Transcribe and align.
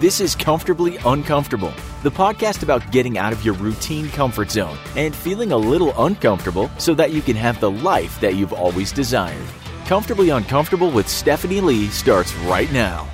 This 0.00 0.20
is 0.20 0.36
Comfortably 0.36 0.96
Uncomfortable, 0.98 1.72
the 2.04 2.10
podcast 2.12 2.62
about 2.62 2.92
getting 2.92 3.18
out 3.18 3.32
of 3.32 3.44
your 3.44 3.54
routine 3.54 4.08
comfort 4.10 4.48
zone 4.48 4.78
and 4.94 5.12
feeling 5.12 5.50
a 5.50 5.56
little 5.56 5.92
uncomfortable 6.04 6.70
so 6.78 6.94
that 6.94 7.10
you 7.10 7.20
can 7.20 7.34
have 7.34 7.58
the 7.58 7.72
life 7.72 8.20
that 8.20 8.36
you've 8.36 8.52
always 8.52 8.92
desired. 8.92 9.44
Comfortably 9.86 10.30
Uncomfortable 10.30 10.92
with 10.92 11.08
Stephanie 11.08 11.60
Lee 11.60 11.88
starts 11.88 12.32
right 12.46 12.70
now. 12.72 13.08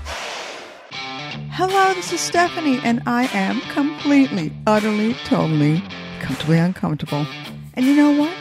Hello, 1.52 1.94
this 1.94 2.12
is 2.12 2.20
Stephanie, 2.20 2.80
and 2.84 3.02
I 3.06 3.28
am 3.32 3.62
completely, 3.72 4.52
utterly, 4.66 5.14
totally, 5.24 5.82
comfortably 6.20 6.58
uncomfortable. 6.58 7.26
And 7.72 7.86
you 7.86 7.96
know 7.96 8.12
what? 8.12 8.36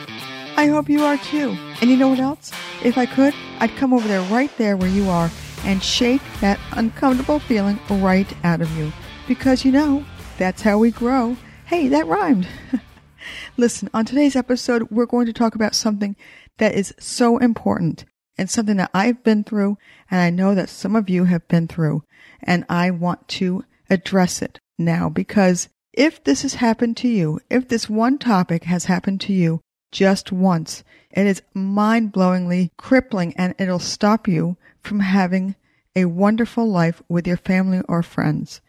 I 0.58 0.66
hope 0.66 0.90
you 0.90 1.02
are 1.02 1.16
too. 1.16 1.56
And 1.80 1.88
you 1.88 1.96
know 1.96 2.08
what 2.08 2.20
else? 2.20 2.52
If 2.84 2.98
I 2.98 3.06
could, 3.06 3.32
I'd 3.60 3.74
come 3.76 3.94
over 3.94 4.06
there 4.06 4.20
right 4.30 4.54
there 4.58 4.76
where 4.76 4.90
you 4.90 5.08
are 5.08 5.30
and 5.64 5.82
shake 5.82 6.22
that 6.40 6.60
uncomfortable 6.72 7.38
feeling 7.38 7.78
right 7.90 8.32
out 8.44 8.60
of 8.60 8.76
you. 8.76 8.92
Because 9.26 9.64
you 9.64 9.72
know, 9.72 10.04
that's 10.38 10.62
how 10.62 10.78
we 10.78 10.90
grow. 10.90 11.36
Hey, 11.66 11.88
that 11.88 12.06
rhymed. 12.06 12.46
Listen, 13.56 13.88
on 13.94 14.04
today's 14.04 14.36
episode, 14.36 14.90
we're 14.90 15.06
going 15.06 15.26
to 15.26 15.32
talk 15.32 15.54
about 15.54 15.74
something 15.74 16.16
that 16.58 16.74
is 16.74 16.94
so 16.98 17.38
important 17.38 18.04
and 18.36 18.50
something 18.50 18.76
that 18.76 18.90
I've 18.92 19.22
been 19.22 19.44
through 19.44 19.78
and 20.10 20.20
I 20.20 20.30
know 20.30 20.54
that 20.54 20.68
some 20.68 20.96
of 20.96 21.08
you 21.08 21.24
have 21.24 21.46
been 21.48 21.68
through. 21.68 22.04
And 22.42 22.64
I 22.68 22.90
want 22.90 23.26
to 23.28 23.64
address 23.88 24.42
it 24.42 24.60
now 24.78 25.08
because 25.08 25.68
if 25.92 26.22
this 26.24 26.42
has 26.42 26.54
happened 26.54 26.96
to 26.98 27.08
you, 27.08 27.40
if 27.48 27.68
this 27.68 27.88
one 27.88 28.18
topic 28.18 28.64
has 28.64 28.86
happened 28.86 29.20
to 29.22 29.32
you 29.32 29.60
just 29.92 30.32
once, 30.32 30.82
it 31.10 31.26
is 31.26 31.42
mind 31.54 32.12
blowingly 32.12 32.70
crippling 32.76 33.32
and 33.36 33.54
it'll 33.58 33.78
stop 33.78 34.26
you 34.26 34.56
from 34.82 35.00
having 35.00 35.54
a 35.96 36.06
wonderful 36.06 36.66
life 36.68 37.02
with 37.08 37.26
your 37.26 37.36
family 37.36 37.82
or 37.88 38.02
friends. 38.02 38.60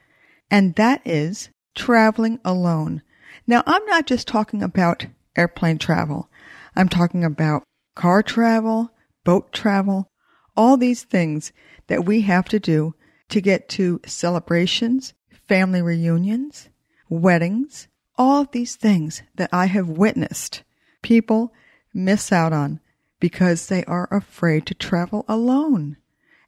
And 0.52 0.76
that 0.76 1.02
is 1.06 1.50
traveling 1.76 2.40
alone. 2.46 3.02
Now, 3.48 3.64
I'm 3.66 3.86
not 3.86 4.06
just 4.06 4.28
talking 4.28 4.62
about 4.62 5.08
airplane 5.36 5.78
travel. 5.78 6.30
I'm 6.76 6.90
talking 6.90 7.24
about 7.24 7.64
car 7.96 8.22
travel, 8.24 8.92
boat 9.24 9.52
travel, 9.52 10.12
all 10.56 10.78
these 10.78 11.04
things 11.04 11.52
that 11.88 12.06
we 12.06 12.22
have 12.22 12.48
to 12.50 12.60
do 12.60 12.96
to 13.30 13.42
get 13.42 13.68
to 13.70 14.00
celebrations, 14.06 15.14
family 15.48 15.82
reunions, 15.82 16.70
weddings, 17.10 17.88
all 18.18 18.46
these 18.46 18.76
things 18.76 19.24
that 19.36 19.50
I 19.52 19.66
have 19.66 19.90
witnessed 19.90 20.64
people 21.02 21.54
miss 21.94 22.32
out 22.32 22.54
on 22.54 22.80
because 23.20 23.68
they 23.68 23.84
are 23.86 24.08
afraid 24.12 24.66
to 24.68 24.74
travel 24.74 25.26
alone. 25.28 25.98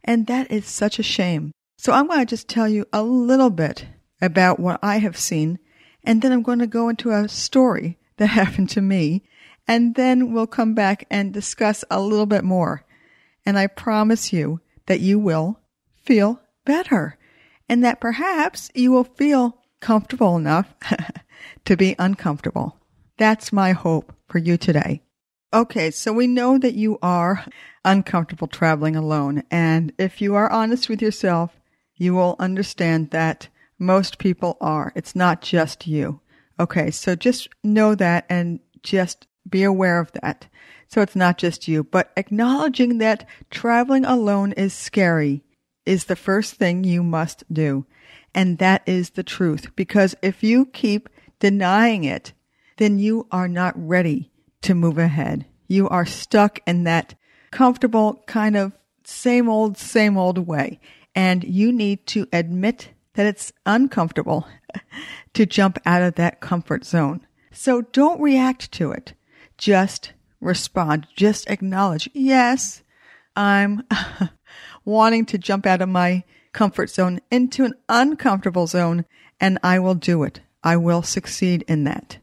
And 0.08 0.26
that 0.28 0.50
is 0.50 0.66
such 0.66 0.98
a 0.98 1.04
shame. 1.04 1.52
So 1.78 1.92
I'm 1.92 2.08
going 2.08 2.20
to 2.20 2.26
just 2.26 2.48
tell 2.48 2.68
you 2.68 2.86
a 2.92 3.04
little 3.04 3.50
bit 3.50 3.86
about 4.22 4.60
what 4.60 4.80
I 4.82 4.98
have 4.98 5.18
seen, 5.18 5.60
and 6.04 6.22
then 6.22 6.32
I'm 6.32 6.42
going 6.42 6.60
to 6.60 6.68
go 6.68 6.90
into 6.90 7.12
a 7.12 7.28
story 7.28 8.00
that 8.16 8.28
happened 8.42 8.70
to 8.72 8.82
me, 8.82 9.24
and 9.68 9.96
then 9.96 10.32
we'll 10.32 10.48
come 10.48 10.74
back 10.74 11.06
and 11.12 11.34
discuss 11.34 11.84
a 11.92 12.02
little 12.02 12.26
bit 12.26 12.44
more. 12.44 12.86
And 13.46 13.60
I 13.60 13.68
promise 13.68 14.34
you 14.34 14.62
that 14.88 15.02
you 15.02 15.20
will 15.20 15.60
feel 16.04 16.42
better 16.66 17.18
and 17.70 17.84
that 17.84 18.00
perhaps 18.00 18.72
you 18.74 18.92
will 18.92 19.04
feel 19.04 19.58
comfortable 19.80 20.38
enough 20.38 20.74
to 21.66 21.78
be 21.78 21.96
uncomfortable. 22.00 22.78
That's 23.18 23.54
my 23.54 23.74
hope 23.74 24.14
for 24.28 24.38
you 24.38 24.58
today. 24.58 25.02
Okay, 25.54 25.92
so 25.92 26.12
we 26.12 26.28
know 26.28 26.58
that 26.58 26.74
you 26.74 27.00
are 27.02 27.46
uncomfortable 27.86 28.48
traveling 28.48 28.98
alone. 28.98 29.44
And 29.50 29.94
if 29.98 30.20
you 30.22 30.36
are 30.36 30.52
honest 30.52 30.90
with 30.90 31.02
yourself, 31.02 31.58
you 31.96 32.14
will 32.14 32.36
understand 32.38 33.12
that 33.12 33.48
most 33.80 34.18
people 34.18 34.58
are. 34.60 34.92
It's 34.94 35.16
not 35.16 35.42
just 35.42 35.88
you. 35.88 36.20
Okay, 36.60 36.92
so 36.92 37.16
just 37.16 37.48
know 37.64 37.96
that 37.96 38.26
and 38.30 38.60
just 38.84 39.28
be 39.50 39.64
aware 39.64 40.02
of 40.02 40.12
that. 40.22 40.48
So 40.90 41.02
it's 41.02 41.16
not 41.16 41.38
just 41.38 41.66
you, 41.66 41.86
but 41.86 42.12
acknowledging 42.18 42.98
that 42.98 43.26
traveling 43.50 44.04
alone 44.04 44.52
is 44.52 44.74
scary 44.74 45.44
is 45.86 46.06
the 46.06 46.16
first 46.18 46.56
thing 46.56 46.84
you 46.84 47.04
must 47.04 47.46
do. 47.52 47.86
And 48.36 48.58
that 48.58 48.84
is 48.86 49.12
the 49.12 49.24
truth. 49.24 49.74
Because 49.78 50.14
if 50.22 50.44
you 50.44 50.66
keep 50.66 51.08
denying 51.40 52.04
it, 52.04 52.34
then 52.78 53.00
you 53.00 53.28
are 53.32 53.48
not 53.48 53.74
ready 53.78 54.30
to 54.68 54.76
move 54.76 54.98
ahead. 54.98 55.46
You 55.70 55.88
are 55.88 56.06
stuck 56.06 56.60
in 56.68 56.84
that 56.84 57.16
comfortable 57.52 58.22
kind 58.28 58.58
of 58.58 58.78
same 59.06 59.48
old, 59.48 59.78
same 59.78 60.18
old 60.18 60.40
way. 60.40 60.82
And 61.16 61.42
you 61.46 61.72
need 61.72 62.06
to 62.08 62.28
admit 62.34 62.90
that 63.14 63.26
it's 63.26 63.54
uncomfortable 63.66 64.46
to 65.34 65.46
jump 65.46 65.80
out 65.86 66.02
of 66.02 66.16
that 66.16 66.42
comfort 66.42 66.84
zone. 66.84 67.26
So 67.50 67.82
don't 67.82 68.20
react 68.20 68.74
to 68.74 68.92
it. 68.92 69.14
Just 69.58 70.12
respond. 70.42 71.08
Just 71.16 71.50
acknowledge, 71.50 72.10
yes, 72.14 72.84
I'm 73.38 73.84
wanting 74.86 75.26
to 75.28 75.38
jump 75.38 75.66
out 75.66 75.82
of 75.82 75.88
my 75.88 76.26
comfort 76.52 76.90
zone 76.90 77.22
into 77.32 77.64
an 77.64 77.74
uncomfortable 77.88 78.68
zone, 78.68 79.06
and 79.40 79.60
I 79.64 79.80
will 79.80 79.96
do 79.96 80.24
it. 80.24 80.42
I 80.62 80.76
will 80.76 81.04
succeed 81.04 81.64
in 81.70 81.86
that. 81.86 82.18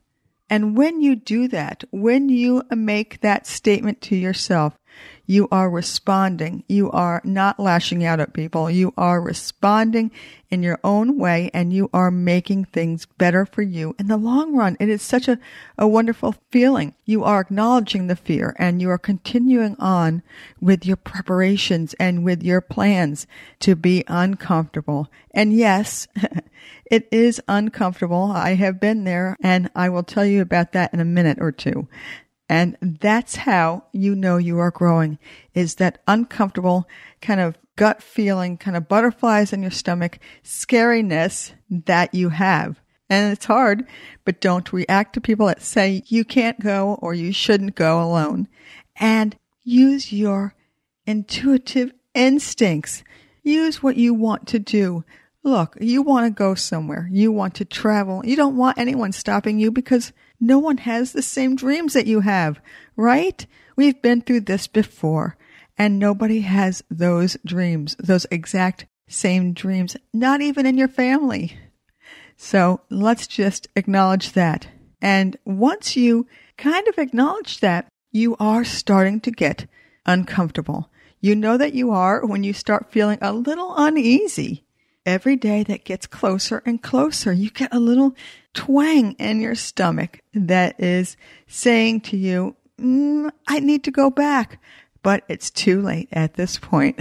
And 0.55 0.77
when 0.77 1.01
you 1.01 1.17
do 1.17 1.49
that, 1.49 1.83
when 1.91 2.29
you 2.29 2.63
make 2.71 3.23
that 3.23 3.45
statement 3.45 4.01
to 4.03 4.15
yourself, 4.15 4.79
you 5.27 5.49
are 5.51 5.71
responding. 5.71 6.65
You 6.69 6.91
are 6.91 7.21
not 7.25 7.59
lashing 7.59 8.05
out 8.05 8.21
at 8.21 8.35
people. 8.35 8.71
You 8.71 8.93
are 8.97 9.21
responding 9.21 10.11
in 10.51 10.63
your 10.63 10.79
own 10.85 11.19
way 11.19 11.51
and 11.53 11.73
you 11.73 11.91
are 11.93 12.11
making 12.11 12.67
things 12.67 13.07
better 13.19 13.45
for 13.45 13.63
you 13.63 13.95
in 13.99 14.07
the 14.07 14.17
long 14.17 14.55
run. 14.55 14.77
It 14.79 14.89
is 14.89 15.03
such 15.03 15.27
a, 15.27 15.39
a 15.79 15.89
wonderful 15.89 16.37
feeling. 16.51 16.95
You 17.05 17.25
are 17.25 17.41
acknowledging 17.41 18.07
the 18.07 18.17
fear 18.17 18.55
and 18.59 18.81
you 18.81 18.91
are 18.91 18.99
continuing 18.99 19.77
on 19.79 20.23
with 20.61 20.87
your 20.87 20.97
preparations 20.97 21.95
and 21.95 22.25
with 22.25 22.43
your 22.43 22.61
plans 22.61 23.27
to 23.61 23.75
be 23.75 24.05
uncomfortable. 24.07 25.09
And 25.33 25.53
yes, 25.53 26.07
it 26.91 27.09
is 27.11 27.43
uncomfortable. 27.49 28.31
I 28.33 28.55
have 28.55 28.79
been 28.79 29.05
there 29.05 29.37
and 29.43 29.71
I 29.75 29.89
will 29.89 30.05
tell 30.05 30.25
you 30.25 30.43
about 30.43 30.73
that 30.73 30.95
in 30.95 31.01
a 31.01 31.05
minute 31.05 31.39
or 31.41 31.51
two. 31.51 31.89
And 32.55 32.77
that's 32.81 33.35
how 33.35 33.83
you 33.91 34.15
know 34.15 34.37
you 34.37 34.61
are 34.61 34.71
growing 34.71 35.19
is 35.55 35.75
that 35.75 36.01
uncomfortable 36.07 36.89
kind 37.21 37.41
of 37.41 37.59
gut 37.75 38.01
feeling, 38.01 38.59
kind 38.59 38.77
of 38.77 38.87
butterflies 38.87 39.53
in 39.53 39.61
your 39.61 39.73
stomach, 39.73 40.21
scariness 40.45 41.51
that 41.69 42.15
you 42.15 42.29
have. 42.29 42.81
And 43.11 43.33
it's 43.33 43.47
hard, 43.47 43.89
but 44.25 44.41
don't 44.41 44.73
react 44.73 45.15
to 45.15 45.21
people 45.21 45.49
that 45.49 45.63
say 45.63 46.05
you 46.07 46.25
can't 46.25 46.61
go 46.61 46.97
or 47.03 47.13
you 47.13 47.33
shouldn't 47.33 47.75
go 47.75 48.01
alone. 48.01 48.47
And 48.95 49.37
use 49.65 50.13
your 50.13 50.55
intuitive 51.07 51.93
instincts. 52.15 53.03
Use 53.43 53.83
what 53.83 53.97
you 53.97 54.15
want 54.15 54.47
to 54.47 54.61
do. 54.61 55.03
Look, 55.43 55.77
you 55.81 56.03
want 56.03 56.27
to 56.27 56.31
go 56.31 56.55
somewhere. 56.55 57.09
You 57.11 57.33
want 57.33 57.57
to 57.57 57.65
travel. 57.65 58.25
You 58.25 58.37
don't 58.37 58.57
want 58.57 58.79
anyone 58.79 59.11
stopping 59.11 59.59
you 59.59 59.73
because 59.73 60.13
no 60.47 60.59
one 60.59 60.79
has 60.79 61.13
the 61.13 61.23
same 61.23 61.57
dreams 61.57 61.95
that 61.95 62.07
you 62.07 62.21
have, 62.21 62.61
right? 62.97 63.47
We've 63.77 64.01
been 64.01 64.21
through 64.21 64.43
this 64.43 64.67
before 64.67 65.37
and 65.77 65.99
nobody 65.99 66.41
has 66.41 66.85
those 66.91 67.37
dreams, 67.45 67.97
those 67.99 68.27
exact 68.31 68.87
same 69.09 69.53
dreams, 69.53 69.97
not 70.13 70.41
even 70.41 70.67
in 70.67 70.79
your 70.79 70.89
family. 70.89 71.57
So 72.37 72.81
let's 72.91 73.27
just 73.27 73.69
acknowledge 73.77 74.33
that. 74.33 74.69
And 75.01 75.37
once 75.45 75.97
you 75.97 76.27
kind 76.57 76.87
of 76.89 76.99
acknowledge 76.99 77.61
that, 77.61 77.87
you 78.13 78.37
are 78.39 78.65
starting 78.65 79.21
to 79.21 79.31
get 79.31 79.67
uncomfortable. 80.07 80.91
You 81.21 81.35
know 81.35 81.57
that 81.57 81.75
you 81.75 81.91
are 81.91 82.25
when 82.25 82.45
you 82.45 82.53
start 82.53 82.93
feeling 82.93 83.19
a 83.21 83.33
little 83.33 83.75
uneasy. 83.77 84.64
Every 85.07 85.37
day 85.37 85.63
that 85.65 85.85
gets 85.85 86.07
closer 86.07 86.63
and 86.65 86.83
closer, 86.83 87.33
you 87.33 87.51
get 87.51 87.75
a 87.75 87.79
little 87.79 88.15
twang 88.55 89.13
in 89.13 89.41
your 89.41 89.55
stomach 89.55 90.21
that 90.33 90.81
is 90.81 91.17
saying 91.47 92.01
to 92.03 92.17
you, 92.17 92.57
mm, 92.81 93.31
I 93.47 93.61
need 93.61 93.85
to 93.85 93.91
go 93.91 94.11
back. 94.11 94.61
But 95.03 95.25
it's 95.29 95.51
too 95.51 95.83
late 95.83 96.09
at 96.13 96.35
this 96.35 96.59
point. 96.59 96.99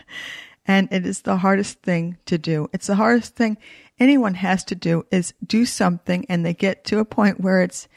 and 0.66 0.88
it 0.92 1.04
is 1.04 1.22
the 1.22 1.38
hardest 1.38 1.82
thing 1.82 2.18
to 2.26 2.38
do. 2.38 2.68
It's 2.72 2.86
the 2.86 2.94
hardest 2.94 3.34
thing 3.34 3.58
anyone 3.98 4.34
has 4.34 4.64
to 4.64 4.74
do 4.74 5.06
is 5.10 5.34
do 5.44 5.64
something 5.64 6.26
and 6.28 6.44
they 6.44 6.54
get 6.54 6.84
to 6.84 6.98
a 6.98 7.04
point 7.04 7.40
where 7.40 7.62
it's, 7.62 7.88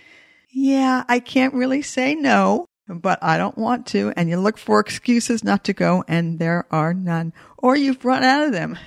yeah, 0.49 1.03
I 1.07 1.19
can't 1.19 1.53
really 1.53 1.81
say 1.81 2.15
no, 2.15 2.65
but 2.87 3.19
I 3.21 3.37
don't 3.37 3.57
want 3.57 3.85
to. 3.87 4.13
And 4.15 4.29
you 4.29 4.39
look 4.39 4.57
for 4.57 4.79
excuses 4.79 5.43
not 5.43 5.63
to 5.65 5.73
go 5.73 6.03
and 6.07 6.39
there 6.39 6.65
are 6.71 6.93
none 6.93 7.33
or 7.57 7.75
you've 7.75 8.05
run 8.05 8.23
out 8.23 8.47
of 8.47 8.51
them. 8.51 8.77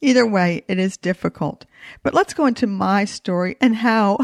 Either 0.00 0.26
way, 0.26 0.64
it 0.68 0.78
is 0.78 0.96
difficult. 0.96 1.66
But 2.02 2.14
let's 2.14 2.34
go 2.34 2.46
into 2.46 2.66
my 2.66 3.04
story 3.04 3.56
and 3.60 3.76
how 3.76 4.18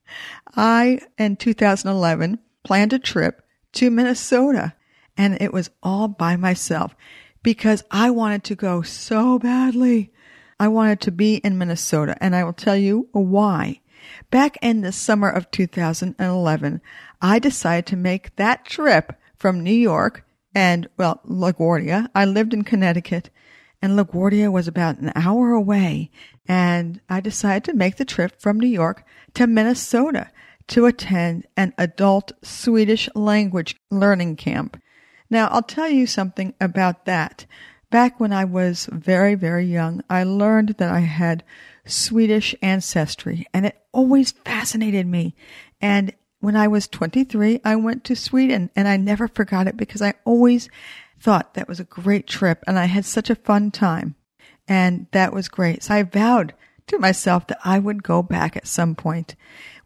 I, 0.56 1.00
in 1.18 1.36
2011, 1.36 2.38
planned 2.64 2.92
a 2.92 2.98
trip 2.98 3.42
to 3.72 3.90
Minnesota 3.90 4.74
and 5.16 5.36
it 5.40 5.52
was 5.52 5.70
all 5.82 6.08
by 6.08 6.36
myself 6.36 6.96
because 7.42 7.84
I 7.90 8.10
wanted 8.10 8.44
to 8.44 8.54
go 8.54 8.82
so 8.82 9.38
badly. 9.38 10.12
I 10.58 10.68
wanted 10.68 11.00
to 11.02 11.10
be 11.10 11.36
in 11.36 11.58
Minnesota, 11.58 12.16
and 12.20 12.36
I 12.36 12.44
will 12.44 12.52
tell 12.52 12.76
you 12.76 13.08
why. 13.12 13.80
Back 14.30 14.56
in 14.62 14.80
the 14.80 14.92
summer 14.92 15.28
of 15.28 15.50
2011, 15.50 16.80
I 17.20 17.38
decided 17.38 17.86
to 17.86 17.96
make 17.96 18.36
that 18.36 18.64
trip 18.64 19.12
from 19.36 19.62
New 19.62 19.74
York 19.74 20.24
and, 20.54 20.88
well, 20.96 21.20
LaGuardia. 21.26 22.08
I 22.14 22.24
lived 22.24 22.52
in 22.52 22.64
Connecticut 22.64 23.30
and 23.82 23.98
LaGuardia 23.98 24.50
was 24.52 24.68
about 24.68 24.98
an 24.98 25.12
hour 25.14 25.52
away. 25.52 26.10
And 26.46 27.00
I 27.08 27.20
decided 27.20 27.64
to 27.64 27.74
make 27.74 27.96
the 27.96 28.04
trip 28.04 28.40
from 28.40 28.58
New 28.60 28.68
York 28.68 29.04
to 29.34 29.46
Minnesota 29.46 30.30
to 30.68 30.86
attend 30.86 31.46
an 31.56 31.74
adult 31.78 32.32
Swedish 32.42 33.08
language 33.14 33.76
learning 33.90 34.36
camp. 34.36 34.80
Now, 35.28 35.48
I'll 35.48 35.62
tell 35.62 35.88
you 35.88 36.06
something 36.06 36.54
about 36.60 37.04
that. 37.06 37.46
Back 37.90 38.20
when 38.20 38.32
I 38.32 38.44
was 38.44 38.88
very, 38.92 39.34
very 39.34 39.64
young, 39.64 40.02
I 40.08 40.22
learned 40.22 40.76
that 40.78 40.92
I 40.92 41.00
had 41.00 41.42
Swedish 41.84 42.54
ancestry 42.62 43.46
and 43.52 43.66
it 43.66 43.80
always 43.92 44.30
fascinated 44.30 45.06
me. 45.06 45.34
And 45.80 46.12
when 46.40 46.56
I 46.56 46.68
was 46.68 46.88
23, 46.88 47.60
I 47.64 47.76
went 47.76 48.04
to 48.04 48.16
Sweden 48.16 48.70
and 48.76 48.86
I 48.86 48.96
never 48.96 49.28
forgot 49.28 49.66
it 49.66 49.76
because 49.76 50.02
I 50.02 50.14
always 50.24 50.68
thought 51.20 51.54
that 51.54 51.68
was 51.68 51.80
a 51.80 51.84
great 51.84 52.26
trip 52.26 52.64
and 52.66 52.78
I 52.78 52.86
had 52.86 53.04
such 53.04 53.30
a 53.30 53.34
fun 53.34 53.70
time. 53.70 54.14
And 54.66 55.06
that 55.12 55.32
was 55.32 55.48
great. 55.48 55.82
So 55.84 55.94
I 55.94 56.02
vowed 56.02 56.54
to 56.86 56.98
myself 56.98 57.46
that 57.48 57.58
I 57.64 57.78
would 57.78 58.02
go 58.02 58.22
back 58.22 58.56
at 58.56 58.66
some 58.66 58.94
point. 58.94 59.36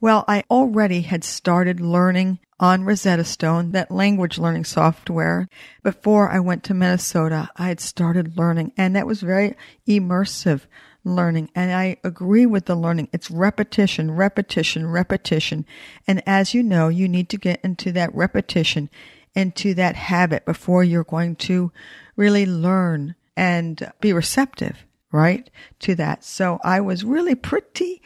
Well, 0.01 0.25
I 0.29 0.45
already 0.51 1.03
had 1.03 1.25
started 1.25 1.81
learning 1.81 2.39
on 2.61 2.85
Rosetta 2.85 3.25
Stone, 3.25 3.73
that 3.73 3.91
language 3.91 4.39
learning 4.39 4.65
software. 4.65 5.49
Before 5.83 6.31
I 6.31 6.39
went 6.39 6.63
to 6.65 6.75
Minnesota, 6.75 7.51
I 7.57 7.69
had 7.69 7.81
started 7.81 8.37
learning 8.37 8.73
and 8.77 8.95
that 8.95 9.07
was 9.07 9.21
very 9.21 9.57
immersive 9.89 10.63
learning. 11.05 11.51
And 11.55 11.73
I 11.73 11.97
agree 12.05 12.47
with 12.47 12.67
the 12.67 12.77
learning. 12.77 13.09
It's 13.13 13.31
repetition, 13.31 14.11
repetition, 14.11 14.87
repetition. 14.87 15.67
And 16.07 16.23
as 16.27 16.55
you 16.55 16.63
know, 16.63 16.89
you 16.89 17.09
need 17.09 17.29
to 17.31 17.39
get 17.39 17.61
into 17.63 17.93
that 17.93 18.15
repetition, 18.15 18.89
into 19.35 19.75
that 19.75 19.97
habit 19.97 20.45
before 20.45 20.85
you're 20.85 21.05
going 21.05 21.37
to 21.37 21.73
really 22.17 22.47
learn 22.47 23.15
and 23.37 23.93
be 24.01 24.13
receptive, 24.13 24.85
right? 25.11 25.51
To 25.81 25.95
that. 25.97 26.25
So 26.25 26.61
I 26.63 26.81
was 26.81 27.05
really 27.05 27.35
pretty 27.35 28.03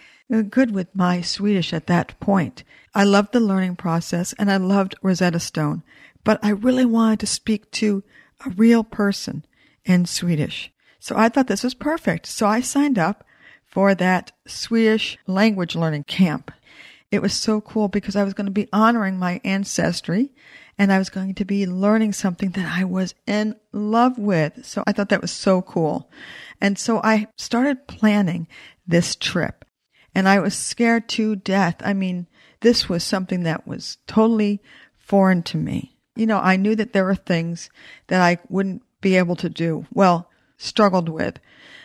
good 0.50 0.72
with 0.72 0.94
my 0.94 1.20
Swedish 1.20 1.72
at 1.72 1.86
that 1.86 2.18
point. 2.20 2.64
I 2.94 3.04
loved 3.04 3.32
the 3.32 3.40
learning 3.40 3.76
process 3.76 4.32
and 4.38 4.50
I 4.50 4.56
loved 4.56 4.94
Rosetta 5.02 5.40
Stone, 5.40 5.82
but 6.24 6.38
I 6.42 6.50
really 6.50 6.84
wanted 6.84 7.20
to 7.20 7.26
speak 7.26 7.70
to 7.72 8.02
a 8.44 8.50
real 8.50 8.84
person 8.84 9.44
in 9.84 10.06
Swedish. 10.06 10.70
So 10.98 11.16
I 11.16 11.28
thought 11.28 11.46
this 11.46 11.62
was 11.62 11.74
perfect. 11.74 12.26
So 12.26 12.46
I 12.46 12.60
signed 12.60 12.98
up 12.98 13.24
for 13.66 13.94
that 13.94 14.32
Swedish 14.46 15.18
language 15.26 15.76
learning 15.76 16.04
camp. 16.04 16.50
It 17.10 17.22
was 17.22 17.32
so 17.32 17.60
cool 17.60 17.88
because 17.88 18.16
I 18.16 18.24
was 18.24 18.34
going 18.34 18.46
to 18.46 18.52
be 18.52 18.68
honoring 18.72 19.18
my 19.18 19.40
ancestry 19.44 20.32
and 20.78 20.92
I 20.92 20.98
was 20.98 21.10
going 21.10 21.34
to 21.34 21.44
be 21.44 21.66
learning 21.66 22.12
something 22.12 22.50
that 22.50 22.78
I 22.78 22.84
was 22.84 23.14
in 23.26 23.56
love 23.72 24.16
with. 24.16 24.64
So 24.64 24.84
I 24.86 24.92
thought 24.92 25.08
that 25.08 25.20
was 25.20 25.32
so 25.32 25.60
cool. 25.60 26.08
And 26.60 26.78
so 26.78 27.00
I 27.02 27.26
started 27.36 27.88
planning 27.88 28.46
this 28.86 29.16
trip 29.16 29.64
and 30.14 30.28
I 30.28 30.38
was 30.38 30.56
scared 30.56 31.08
to 31.10 31.36
death. 31.36 31.76
I 31.80 31.94
mean, 31.94 32.28
this 32.60 32.88
was 32.88 33.02
something 33.02 33.42
that 33.42 33.66
was 33.66 33.98
totally 34.06 34.62
foreign 34.96 35.42
to 35.44 35.56
me. 35.56 35.96
You 36.14 36.26
know, 36.26 36.38
I 36.38 36.56
knew 36.56 36.74
that 36.76 36.92
there 36.92 37.04
were 37.04 37.14
things 37.14 37.70
that 38.06 38.20
I 38.20 38.38
wouldn't 38.48 38.82
be 39.00 39.16
able 39.16 39.36
to 39.36 39.48
do. 39.48 39.86
Well, 39.92 40.30
struggled 40.56 41.08
with. 41.08 41.38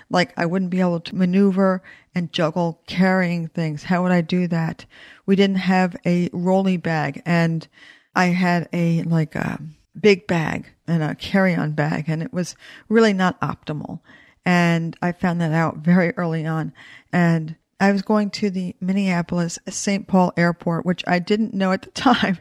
Like 0.10 0.34
I 0.38 0.46
wouldn't 0.46 0.72
be 0.72 0.80
able 0.80 1.00
to 1.00 1.16
maneuver 1.16 1.82
and 2.14 2.32
juggle 2.32 2.82
carrying 2.86 3.48
things. 3.48 3.84
How 3.84 4.04
would 4.04 4.12
I 4.12 4.22
do 4.22 4.48
that? 4.48 4.86
We 5.26 5.36
didn't 5.36 5.58
have 5.58 5.96
a 6.06 6.30
rolly 6.32 6.78
bag 6.78 7.22
and 7.26 7.68
I 8.16 8.26
had 8.26 8.70
a 8.74 9.04
like 9.04 9.36
a 9.36 9.60
big 10.00 10.28
bag 10.28 10.68
and 10.88 11.04
a 11.04 11.16
carry-on 11.16 11.72
bag 11.74 12.06
and 12.08 12.22
it 12.22 12.34
was 12.34 12.56
really 12.90 13.14
not 13.14 13.40
optimal. 13.42 14.00
And 14.46 14.96
I 15.02 15.12
found 15.12 15.40
that 15.42 15.54
out 15.54 15.78
very 15.78 16.12
early 16.18 16.46
on. 16.46 16.74
And 17.12 17.56
I 17.80 17.92
was 17.92 18.02
going 18.02 18.30
to 18.32 18.50
the 18.50 18.76
Minneapolis 18.82 19.58
St. 19.70 20.08
Paul 20.08 20.34
airport, 20.38 20.86
which 20.86 21.04
I 21.08 21.20
didn't 21.20 21.54
know 21.54 21.72
at 21.72 21.84
the 21.84 21.92
time. 21.92 22.40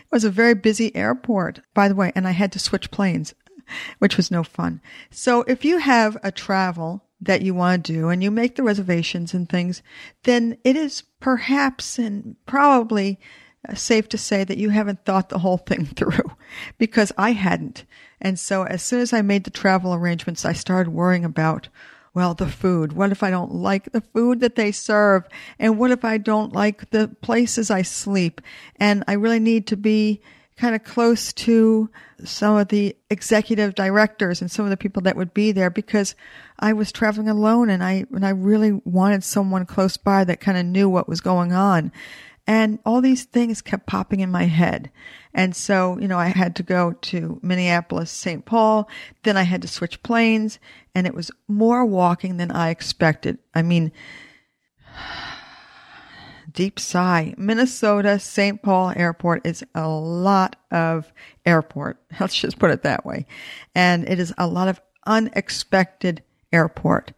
It 0.00 0.12
was 0.12 0.24
a 0.24 0.30
very 0.30 0.54
busy 0.54 0.94
airport, 0.94 1.60
by 1.74 1.88
the 1.88 1.94
way, 1.94 2.12
and 2.14 2.26
I 2.26 2.32
had 2.32 2.52
to 2.52 2.58
switch 2.58 2.90
planes. 2.90 3.34
which 3.98 4.16
was 4.16 4.30
no 4.30 4.42
fun. 4.42 4.80
So 5.10 5.42
if 5.42 5.64
you 5.64 5.78
have 5.78 6.16
a 6.22 6.32
travel 6.32 7.04
that 7.20 7.42
you 7.42 7.54
want 7.54 7.84
to 7.84 7.92
do 7.92 8.08
and 8.08 8.22
you 8.22 8.30
make 8.30 8.56
the 8.56 8.62
reservations 8.62 9.34
and 9.34 9.48
things, 9.48 9.82
then 10.24 10.58
it 10.64 10.76
is 10.76 11.02
perhaps 11.20 11.98
and 11.98 12.36
probably 12.46 13.18
safe 13.74 14.08
to 14.10 14.18
say 14.18 14.44
that 14.44 14.58
you 14.58 14.70
haven't 14.70 15.04
thought 15.04 15.28
the 15.28 15.38
whole 15.38 15.58
thing 15.58 15.86
through 15.96 16.30
because 16.78 17.12
I 17.18 17.32
hadn't. 17.32 17.84
And 18.20 18.38
so 18.38 18.64
as 18.64 18.82
soon 18.82 19.00
as 19.00 19.12
I 19.12 19.22
made 19.22 19.44
the 19.44 19.50
travel 19.50 19.94
arrangements, 19.94 20.44
I 20.44 20.52
started 20.52 20.90
worrying 20.90 21.24
about, 21.24 21.68
well, 22.14 22.34
the 22.34 22.48
food. 22.48 22.92
What 22.92 23.12
if 23.12 23.22
I 23.22 23.30
don't 23.30 23.54
like 23.54 23.92
the 23.92 24.00
food 24.00 24.40
that 24.40 24.56
they 24.56 24.72
serve? 24.72 25.24
And 25.58 25.78
what 25.78 25.90
if 25.90 26.04
I 26.04 26.18
don't 26.18 26.52
like 26.52 26.90
the 26.90 27.08
places 27.20 27.70
I 27.70 27.82
sleep? 27.82 28.40
And 28.76 29.04
I 29.06 29.14
really 29.14 29.40
need 29.40 29.66
to 29.68 29.76
be 29.76 30.22
kind 30.56 30.74
of 30.74 30.84
close 30.84 31.32
to 31.34 31.90
some 32.24 32.56
of 32.56 32.68
the 32.68 32.96
executive 33.10 33.74
directors 33.74 34.40
and 34.40 34.50
some 34.50 34.64
of 34.64 34.70
the 34.70 34.76
people 34.76 35.02
that 35.02 35.16
would 35.16 35.34
be 35.34 35.52
there 35.52 35.68
because 35.68 36.14
I 36.58 36.72
was 36.72 36.90
traveling 36.90 37.28
alone 37.28 37.68
and 37.68 37.84
I 37.84 38.06
and 38.10 38.24
I 38.24 38.30
really 38.30 38.72
wanted 38.84 39.22
someone 39.22 39.66
close 39.66 39.98
by 39.98 40.24
that 40.24 40.40
kind 40.40 40.56
of 40.56 40.64
knew 40.64 40.88
what 40.88 41.08
was 41.08 41.20
going 41.20 41.52
on. 41.52 41.92
And 42.46 42.78
all 42.84 43.00
these 43.00 43.24
things 43.24 43.60
kept 43.60 43.86
popping 43.86 44.20
in 44.20 44.30
my 44.30 44.44
head. 44.44 44.90
And 45.34 45.54
so, 45.54 45.98
you 45.98 46.08
know, 46.08 46.18
I 46.18 46.28
had 46.28 46.56
to 46.56 46.62
go 46.62 46.92
to 46.92 47.40
Minneapolis, 47.42 48.10
St. 48.10 48.44
Paul. 48.44 48.88
Then 49.24 49.36
I 49.36 49.42
had 49.42 49.62
to 49.62 49.68
switch 49.68 50.02
planes 50.02 50.58
and 50.94 51.06
it 51.06 51.14
was 51.14 51.30
more 51.48 51.84
walking 51.84 52.36
than 52.36 52.50
I 52.50 52.70
expected. 52.70 53.38
I 53.54 53.62
mean, 53.62 53.92
deep 56.52 56.78
sigh. 56.78 57.34
Minnesota 57.36 58.18
St. 58.18 58.62
Paul 58.62 58.92
Airport 58.96 59.46
is 59.46 59.64
a 59.74 59.88
lot 59.88 60.56
of 60.70 61.12
airport. 61.44 61.98
Let's 62.20 62.36
just 62.36 62.58
put 62.58 62.70
it 62.70 62.82
that 62.82 63.04
way. 63.04 63.26
And 63.74 64.08
it 64.08 64.18
is 64.18 64.32
a 64.38 64.46
lot 64.46 64.68
of 64.68 64.80
unexpected 65.06 66.22
airport. 66.52 67.12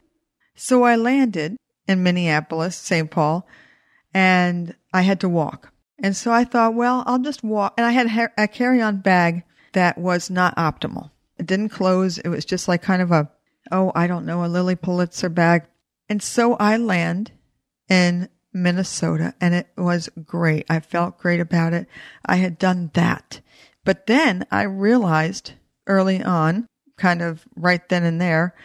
So 0.54 0.82
I 0.82 0.96
landed 0.96 1.56
in 1.86 2.02
Minneapolis, 2.02 2.76
St. 2.76 3.10
Paul, 3.10 3.46
and 4.18 4.74
I 4.92 5.02
had 5.02 5.20
to 5.20 5.28
walk. 5.28 5.72
And 5.96 6.16
so 6.16 6.32
I 6.32 6.42
thought, 6.42 6.74
well, 6.74 7.04
I'll 7.06 7.20
just 7.20 7.44
walk. 7.44 7.74
And 7.78 7.86
I 7.86 7.92
had 7.92 8.32
a 8.36 8.48
carry 8.48 8.82
on 8.82 8.96
bag 8.96 9.44
that 9.74 9.96
was 9.96 10.28
not 10.28 10.56
optimal. 10.56 11.12
It 11.38 11.46
didn't 11.46 11.68
close. 11.68 12.18
It 12.18 12.28
was 12.28 12.44
just 12.44 12.66
like 12.66 12.82
kind 12.82 13.00
of 13.00 13.12
a, 13.12 13.30
oh, 13.70 13.92
I 13.94 14.08
don't 14.08 14.26
know, 14.26 14.44
a 14.44 14.46
Lilly 14.46 14.74
Pulitzer 14.74 15.28
bag. 15.28 15.66
And 16.08 16.20
so 16.20 16.54
I 16.54 16.78
land 16.78 17.30
in 17.88 18.28
Minnesota 18.52 19.34
and 19.40 19.54
it 19.54 19.68
was 19.76 20.08
great. 20.24 20.66
I 20.68 20.80
felt 20.80 21.18
great 21.18 21.38
about 21.38 21.72
it. 21.72 21.86
I 22.26 22.36
had 22.36 22.58
done 22.58 22.90
that. 22.94 23.40
But 23.84 24.08
then 24.08 24.44
I 24.50 24.62
realized 24.62 25.52
early 25.86 26.24
on, 26.24 26.66
kind 26.96 27.22
of 27.22 27.46
right 27.54 27.88
then 27.88 28.02
and 28.02 28.20
there, 28.20 28.56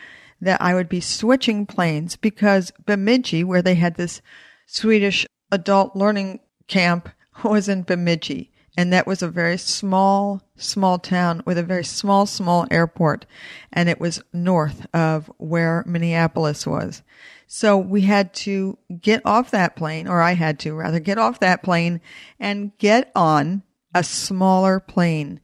that 0.42 0.60
I 0.64 0.74
would 0.74 0.90
be 0.90 1.00
switching 1.00 1.68
planes 1.68 2.16
because 2.16 2.74
Bemidji, 2.88 3.44
where 3.44 3.62
they 3.62 3.76
had 3.76 3.98
this 3.98 4.20
Swedish 4.66 5.28
adult 5.54 5.96
learning 5.96 6.40
camp, 6.68 7.10
was 7.44 7.70
in 7.70 7.84
Bemidji. 7.84 8.50
And 8.76 8.92
that 8.92 9.06
was 9.06 9.22
a 9.22 9.28
very 9.28 9.58
small, 9.58 10.42
small 10.58 10.98
town 10.98 11.44
with 11.46 11.60
a 11.60 11.64
very 11.64 11.84
small, 11.84 12.26
small 12.26 12.66
airport. 12.72 13.28
And 13.72 13.88
it 13.88 14.00
was 14.00 14.24
north 14.34 14.88
of 14.96 15.32
where 15.38 15.84
Minneapolis 15.86 16.66
was. 16.66 17.04
So 17.46 17.78
we 17.78 18.02
had 18.02 18.34
to 18.34 18.80
get 19.00 19.22
off 19.26 19.52
that 19.52 19.76
plane, 19.76 20.08
or 20.08 20.24
I 20.24 20.34
had 20.34 20.58
to 20.62 20.74
rather 20.74 21.00
get 21.00 21.20
off 21.20 21.40
that 21.40 21.62
plane 21.62 22.02
and 22.40 22.76
get 22.80 23.12
on 23.16 23.62
a 23.94 24.04
smaller 24.04 24.80
plane. 24.80 25.40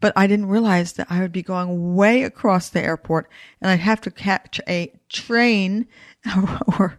But 0.00 0.12
I 0.16 0.26
didn't 0.26 0.46
realize 0.46 0.94
that 0.94 1.06
I 1.08 1.20
would 1.20 1.30
be 1.30 1.44
going 1.44 1.94
way 1.94 2.24
across 2.24 2.68
the 2.68 2.82
airport 2.82 3.30
and 3.60 3.70
I'd 3.70 3.78
have 3.78 4.00
to 4.00 4.10
catch 4.10 4.60
a 4.68 4.92
train 5.08 5.86
or 6.78 6.98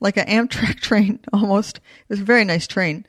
like 0.00 0.16
an 0.16 0.26
Amtrak 0.26 0.80
train 0.80 1.20
almost. 1.32 1.78
It 1.78 2.08
was 2.08 2.20
a 2.20 2.24
very 2.24 2.44
nice 2.44 2.66
train 2.66 3.06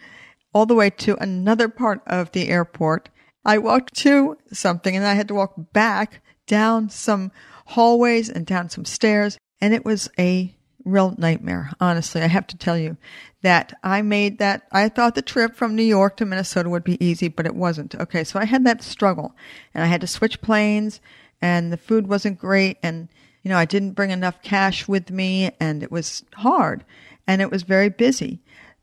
all 0.53 0.65
the 0.65 0.75
way 0.75 0.89
to 0.89 1.15
another 1.17 1.69
part 1.69 2.01
of 2.07 2.31
the 2.31 2.49
airport. 2.49 3.09
I 3.45 3.57
walked 3.57 3.95
to 3.97 4.37
something 4.51 4.95
and 4.95 5.05
I 5.05 5.13
had 5.13 5.27
to 5.29 5.35
walk 5.35 5.53
back 5.73 6.21
down 6.47 6.89
some 6.89 7.31
hallways 7.65 8.29
and 8.29 8.45
down 8.45 8.69
some 8.69 8.85
stairs 8.85 9.37
and 9.61 9.73
it 9.73 9.85
was 9.85 10.09
a 10.17 10.55
real 10.85 11.15
nightmare. 11.17 11.71
Honestly, 11.79 12.21
I 12.21 12.27
have 12.27 12.47
to 12.47 12.57
tell 12.57 12.77
you 12.77 12.97
that 13.41 13.73
I 13.83 14.01
made 14.01 14.39
that. 14.39 14.67
I 14.71 14.89
thought 14.89 15.15
the 15.15 15.21
trip 15.21 15.55
from 15.55 15.75
New 15.75 15.83
York 15.83 16.17
to 16.17 16.25
Minnesota 16.25 16.69
would 16.69 16.83
be 16.83 17.03
easy, 17.03 17.27
but 17.27 17.45
it 17.45 17.55
wasn't. 17.55 17.95
Okay. 17.95 18.23
So 18.23 18.39
I 18.39 18.45
had 18.45 18.65
that 18.65 18.83
struggle 18.83 19.35
and 19.73 19.83
I 19.83 19.87
had 19.87 20.01
to 20.01 20.07
switch 20.07 20.41
planes 20.41 20.99
and 21.41 21.71
the 21.71 21.77
food 21.77 22.07
wasn't 22.07 22.39
great. 22.39 22.77
And 22.81 23.09
You 23.43 23.49
know, 23.49 23.57
I 23.57 23.65
didn't 23.65 23.91
bring 23.91 24.11
enough 24.11 24.41
cash 24.41 24.87
with 24.87 25.11
me 25.11 25.51
and 25.59 25.81
it 25.83 25.91
was 25.91 26.23
hard 26.35 26.83
and 27.27 27.41
it 27.41 27.51
was 27.51 27.63
very 27.63 27.89
busy. 27.89 28.39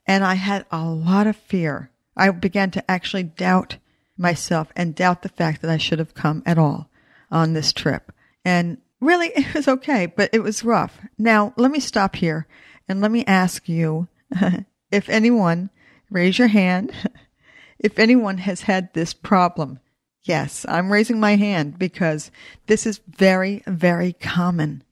And 0.07 0.25
I 0.25 0.35
had 0.35 0.67
a 0.71 0.85
lot 0.85 1.27
of 1.27 1.37
fear. 1.37 1.91
I 2.17 2.31
began 2.31 2.71
to 2.73 2.91
actually 2.91 3.25
doubt 3.25 3.77
myself 4.17 4.69
and 4.77 4.95
doubt 4.95 5.23
the 5.23 5.29
fact 5.29 5.63
that 5.63 5.71
I 5.71 5.77
should 5.77 5.99
have 5.99 6.15
come 6.15 6.43
at 6.47 6.59
all 6.59 6.89
on 7.31 7.53
this 7.53 7.73
trip. 7.73 8.13
And 8.45 8.79
really, 9.01 9.29
it 9.37 9.55
was 9.55 9.69
okay, 9.69 10.07
but 10.07 10.31
it 10.33 10.43
was 10.43 10.65
rough. 10.65 10.99
Now, 11.19 11.53
let 11.57 11.71
me 11.71 11.81
stop 11.81 12.17
here 12.17 12.47
and 12.89 13.01
let 13.01 13.11
me 13.11 13.25
ask 13.27 13.69
you 13.69 14.09
if 14.91 15.09
anyone, 15.09 15.71
raise 16.11 16.39
your 16.39 16.49
hand, 16.49 16.93
if 17.79 17.99
anyone 17.99 18.39
has 18.39 18.63
had 18.63 18.93
this 18.95 19.13
problem. 19.13 19.81
Yes, 20.27 20.67
I'm 20.69 20.91
raising 20.91 21.21
my 21.21 21.37
hand 21.37 21.79
because 21.79 22.33
this 22.67 22.85
is 22.85 23.01
very, 23.07 23.63
very 23.69 24.13
common 24.13 24.83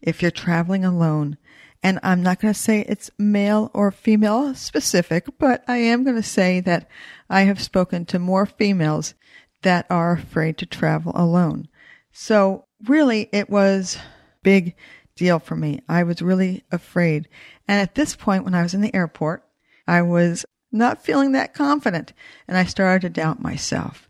if 0.00 0.22
you're 0.22 0.30
traveling 0.30 0.84
alone. 0.84 1.36
And 1.82 1.98
I'm 2.04 2.22
not 2.22 2.40
going 2.40 2.54
to 2.54 2.58
say 2.58 2.82
it's 2.82 3.10
male 3.18 3.72
or 3.74 3.90
female 3.90 4.54
specific, 4.54 5.26
but 5.36 5.64
I 5.66 5.78
am 5.78 6.04
going 6.04 6.14
to 6.14 6.22
say 6.22 6.60
that 6.60 6.88
I 7.28 7.40
have 7.42 7.60
spoken 7.60 8.06
to 8.06 8.20
more 8.20 8.46
females 8.46 9.14
that 9.62 9.86
are 9.90 10.12
afraid 10.12 10.58
to 10.58 10.66
travel 10.66 11.10
alone. 11.16 11.66
So 12.12 12.66
really 12.86 13.28
it 13.32 13.50
was 13.50 13.98
big 14.44 14.76
deal 15.16 15.40
for 15.40 15.56
me. 15.56 15.80
I 15.88 16.04
was 16.04 16.22
really 16.22 16.62
afraid. 16.70 17.28
And 17.66 17.80
at 17.80 17.96
this 17.96 18.14
point, 18.14 18.44
when 18.44 18.54
I 18.54 18.62
was 18.62 18.74
in 18.74 18.80
the 18.80 18.94
airport, 18.94 19.42
I 19.88 20.02
was 20.02 20.46
not 20.70 21.02
feeling 21.02 21.32
that 21.32 21.52
confident 21.52 22.12
and 22.46 22.56
I 22.56 22.64
started 22.64 23.02
to 23.02 23.20
doubt 23.20 23.42
myself 23.42 24.03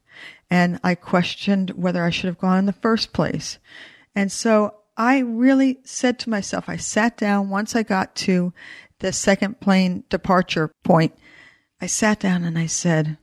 and 0.54 0.78
I 0.84 0.94
questioned 0.94 1.70
whether 1.70 2.04
I 2.04 2.10
should 2.10 2.28
have 2.28 2.38
gone 2.38 2.58
in 2.58 2.66
the 2.66 2.72
first 2.72 3.12
place. 3.12 3.58
And 4.14 4.30
so 4.30 4.76
I 4.96 5.18
really 5.18 5.80
said 5.82 6.16
to 6.20 6.30
myself, 6.30 6.68
I 6.68 6.76
sat 6.76 7.16
down 7.16 7.50
once 7.50 7.74
I 7.74 7.82
got 7.82 8.14
to 8.16 8.52
the 9.00 9.12
second 9.12 9.58
plane 9.58 10.04
departure 10.08 10.70
point. 10.84 11.12
I 11.80 11.88
sat 11.88 12.20
down 12.20 12.44
and 12.44 12.56
I 12.56 12.66
said, 12.66 13.18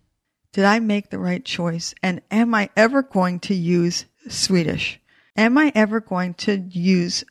did 0.51 0.65
I 0.65 0.79
make 0.79 1.09
the 1.09 1.19
right 1.19 1.45
choice? 1.45 1.95
And 2.03 2.21
am 2.31 2.53
I 2.53 2.69
ever 2.75 3.01
going 3.01 3.39
to 3.39 3.55
use 3.55 4.07
Swedish? 4.27 4.99
Am 5.37 5.57
I 5.57 5.71
ever 5.73 6.01
going 6.01 6.33
to 6.33 6.57
use 6.57 7.23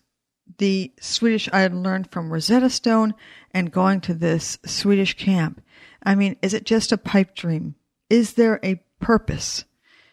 the 0.57 0.95
Swedish 0.99 1.47
I 1.53 1.61
had 1.61 1.75
learned 1.75 2.11
from 2.11 2.33
Rosetta 2.33 2.71
Stone 2.71 3.13
and 3.51 3.71
going 3.71 4.01
to 4.01 4.15
this 4.15 4.59
Swedish 4.65 5.19
camp? 5.19 5.63
I 6.03 6.15
mean, 6.15 6.37
is 6.41 6.55
it 6.55 6.65
just 6.65 6.91
a 6.91 6.97
pipe 6.97 7.35
dream? 7.35 7.75
Is 8.09 8.33
there 8.33 8.61
a 8.65 8.83
purpose? 8.99 9.67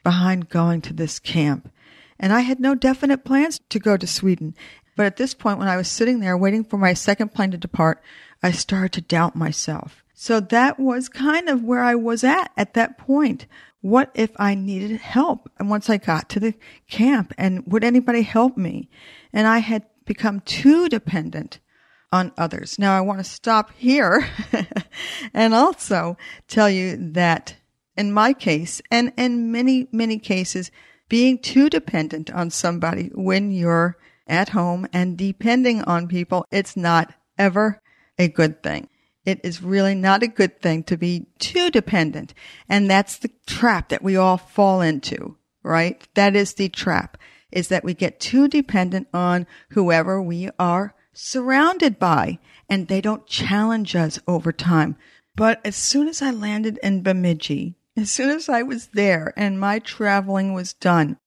Behind 0.08 0.48
going 0.48 0.80
to 0.80 0.94
this 0.94 1.20
camp. 1.20 1.70
And 2.18 2.32
I 2.32 2.40
had 2.40 2.62
no 2.62 2.76
definite 2.76 3.26
plans 3.26 3.60
to 3.68 3.78
go 3.78 3.98
to 3.98 4.08
Sweden. 4.08 4.56
But 4.96 5.06
at 5.06 5.18
this 5.18 5.34
point, 5.34 5.60
when 5.60 5.68
I 5.68 5.76
was 5.76 5.90
sitting 5.90 6.22
there 6.22 6.38
waiting 6.38 6.64
for 6.64 6.78
my 6.78 6.94
second 6.94 7.34
plane 7.34 7.52
to 7.52 7.58
depart, 7.58 8.02
I 8.42 8.52
started 8.52 8.94
to 8.94 9.02
doubt 9.02 9.36
myself. 9.36 10.06
So 10.14 10.40
that 10.40 10.80
was 10.80 11.10
kind 11.10 11.50
of 11.50 11.62
where 11.62 11.84
I 11.84 11.96
was 11.96 12.24
at 12.24 12.52
at 12.56 12.74
that 12.76 12.98
point. 12.98 13.48
What 13.82 14.10
if 14.16 14.32
I 14.38 14.56
needed 14.56 15.02
help? 15.02 15.52
And 15.60 15.70
once 15.70 15.90
I 15.90 15.98
got 15.98 16.30
to 16.30 16.40
the 16.40 16.54
camp 16.90 17.34
and 17.38 17.68
would 17.68 17.84
anybody 17.84 18.22
help 18.22 18.56
me? 18.56 18.90
And 19.34 19.46
I 19.46 19.58
had 19.58 19.84
become 20.06 20.40
too 20.40 20.88
dependent 20.88 21.60
on 22.14 22.32
others. 22.38 22.80
Now 22.80 22.98
I 22.98 23.02
want 23.02 23.20
to 23.20 23.26
stop 23.26 23.74
here 23.76 24.26
and 25.34 25.54
also 25.54 26.16
tell 26.48 26.70
you 26.70 26.96
that 27.12 27.57
in 27.98 28.12
my 28.12 28.34
case, 28.34 28.82
and 28.92 29.12
in 29.18 29.52
many, 29.52 29.88
many 29.92 30.20
cases, 30.20 30.72
being 31.10 31.40
too 31.40 31.70
dependent 31.70 32.30
on 32.32 32.50
somebody 32.50 33.10
when 33.14 33.52
you're 33.52 33.98
at 34.28 34.50
home 34.50 34.88
and 34.94 35.18
depending 35.18 35.82
on 35.84 36.08
people, 36.08 36.46
it's 36.52 36.76
not 36.76 37.14
ever 37.38 37.82
a 38.18 38.28
good 38.28 38.62
thing. 38.62 38.90
It 39.26 39.42
is 39.44 39.62
really 39.62 39.96
not 39.96 40.24
a 40.24 40.28
good 40.28 40.62
thing 40.62 40.84
to 40.84 40.98
be 40.98 41.28
too 41.40 41.70
dependent. 41.70 42.34
And 42.70 42.90
that's 42.90 43.18
the 43.18 43.32
trap 43.46 43.90
that 43.90 44.04
we 44.04 44.16
all 44.16 44.38
fall 44.38 44.82
into, 44.82 45.38
right? 45.64 46.08
That 46.14 46.36
is 46.36 46.54
the 46.54 46.70
trap 46.70 47.18
is 47.52 47.70
that 47.70 47.84
we 47.84 47.94
get 47.94 48.20
too 48.20 48.48
dependent 48.48 49.08
on 49.14 49.48
whoever 49.70 50.22
we 50.22 50.50
are 50.60 50.94
surrounded 51.14 51.98
by 51.98 52.40
and 52.70 52.88
they 52.88 53.02
don't 53.02 53.26
challenge 53.26 53.96
us 53.96 54.20
over 54.28 54.52
time. 54.52 54.98
But 55.36 55.62
as 55.66 55.76
soon 55.76 56.08
as 56.08 56.22
I 56.22 56.32
landed 56.32 56.80
in 56.84 57.04
Bemidji, 57.04 57.76
as 57.98 58.12
soon 58.12 58.30
as 58.30 58.48
I 58.48 58.62
was 58.62 58.88
there 58.94 59.34
and 59.36 59.60
my 59.60 59.80
traveling 59.80 60.54
was 60.54 60.74
done, 60.74 61.18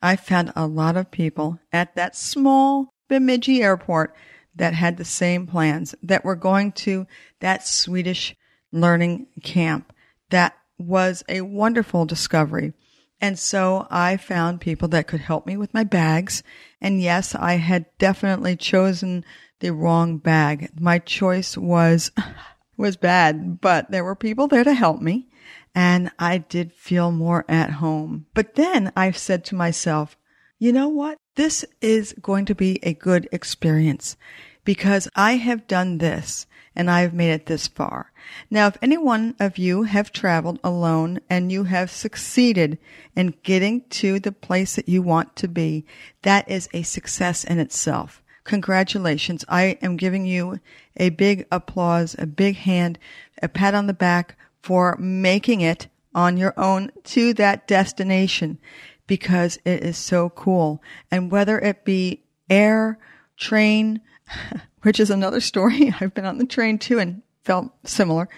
I 0.00 0.14
found 0.14 0.52
a 0.54 0.66
lot 0.66 0.96
of 0.96 1.10
people 1.10 1.58
at 1.72 1.96
that 1.96 2.16
small 2.16 2.94
Bemidji 3.08 3.62
airport 3.62 4.14
that 4.54 4.72
had 4.72 4.96
the 4.96 5.04
same 5.04 5.46
plans 5.46 5.94
that 6.02 6.24
were 6.24 6.36
going 6.36 6.70
to 6.72 7.06
that 7.40 7.66
Swedish 7.66 8.36
learning 8.70 9.26
camp. 9.42 9.92
That 10.30 10.56
was 10.78 11.24
a 11.28 11.40
wonderful 11.40 12.06
discovery. 12.06 12.74
And 13.20 13.38
so 13.38 13.88
I 13.90 14.16
found 14.16 14.60
people 14.60 14.88
that 14.88 15.08
could 15.08 15.20
help 15.20 15.46
me 15.46 15.56
with 15.56 15.74
my 15.74 15.84
bags. 15.84 16.44
And 16.80 17.02
yes, 17.02 17.34
I 17.34 17.54
had 17.54 17.86
definitely 17.98 18.56
chosen 18.56 19.24
the 19.58 19.72
wrong 19.72 20.18
bag. 20.18 20.70
My 20.80 21.00
choice 21.00 21.58
was, 21.58 22.12
was 22.76 22.96
bad, 22.96 23.60
but 23.60 23.90
there 23.90 24.04
were 24.04 24.14
people 24.14 24.46
there 24.46 24.64
to 24.64 24.72
help 24.72 25.02
me 25.02 25.26
and 25.74 26.10
I 26.18 26.38
did 26.38 26.72
feel 26.72 27.10
more 27.10 27.44
at 27.48 27.70
home. 27.72 28.26
But 28.34 28.54
then 28.54 28.92
I 28.96 29.10
said 29.12 29.44
to 29.46 29.54
myself, 29.54 30.16
you 30.58 30.72
know 30.72 30.88
what? 30.88 31.16
This 31.36 31.64
is 31.80 32.14
going 32.20 32.44
to 32.46 32.54
be 32.54 32.78
a 32.82 32.92
good 32.92 33.28
experience 33.32 34.16
because 34.64 35.08
I 35.14 35.36
have 35.36 35.66
done 35.66 35.98
this 35.98 36.46
and 36.76 36.90
I've 36.90 37.14
made 37.14 37.32
it 37.32 37.46
this 37.46 37.66
far. 37.66 38.12
Now, 38.50 38.68
if 38.68 38.76
any 38.82 38.96
one 38.96 39.34
of 39.40 39.58
you 39.58 39.84
have 39.84 40.12
traveled 40.12 40.60
alone 40.62 41.20
and 41.28 41.50
you 41.50 41.64
have 41.64 41.90
succeeded 41.90 42.78
in 43.16 43.34
getting 43.42 43.82
to 43.90 44.20
the 44.20 44.32
place 44.32 44.76
that 44.76 44.88
you 44.88 45.02
want 45.02 45.34
to 45.36 45.48
be, 45.48 45.84
that 46.22 46.48
is 46.48 46.68
a 46.72 46.82
success 46.82 47.42
in 47.42 47.58
itself. 47.58 48.22
Congratulations. 48.44 49.44
I 49.48 49.78
am 49.82 49.96
giving 49.96 50.26
you 50.26 50.60
a 50.96 51.10
big 51.10 51.46
applause, 51.50 52.14
a 52.18 52.26
big 52.26 52.56
hand, 52.56 52.98
a 53.42 53.48
pat 53.48 53.74
on 53.74 53.86
the 53.86 53.94
back 53.94 54.36
for 54.62 54.96
making 54.98 55.60
it 55.60 55.88
on 56.14 56.36
your 56.36 56.54
own 56.56 56.90
to 57.04 57.32
that 57.34 57.66
destination 57.66 58.58
because 59.06 59.58
it 59.64 59.82
is 59.82 59.96
so 59.96 60.30
cool. 60.30 60.82
And 61.10 61.30
whether 61.30 61.58
it 61.58 61.84
be 61.84 62.22
air, 62.48 62.98
train, 63.36 64.00
which 64.82 65.00
is 65.00 65.10
another 65.10 65.40
story. 65.40 65.92
I've 66.00 66.14
been 66.14 66.26
on 66.26 66.38
the 66.38 66.46
train 66.46 66.78
too 66.78 66.98
and 66.98 67.22
felt 67.42 67.72
similar, 67.84 68.28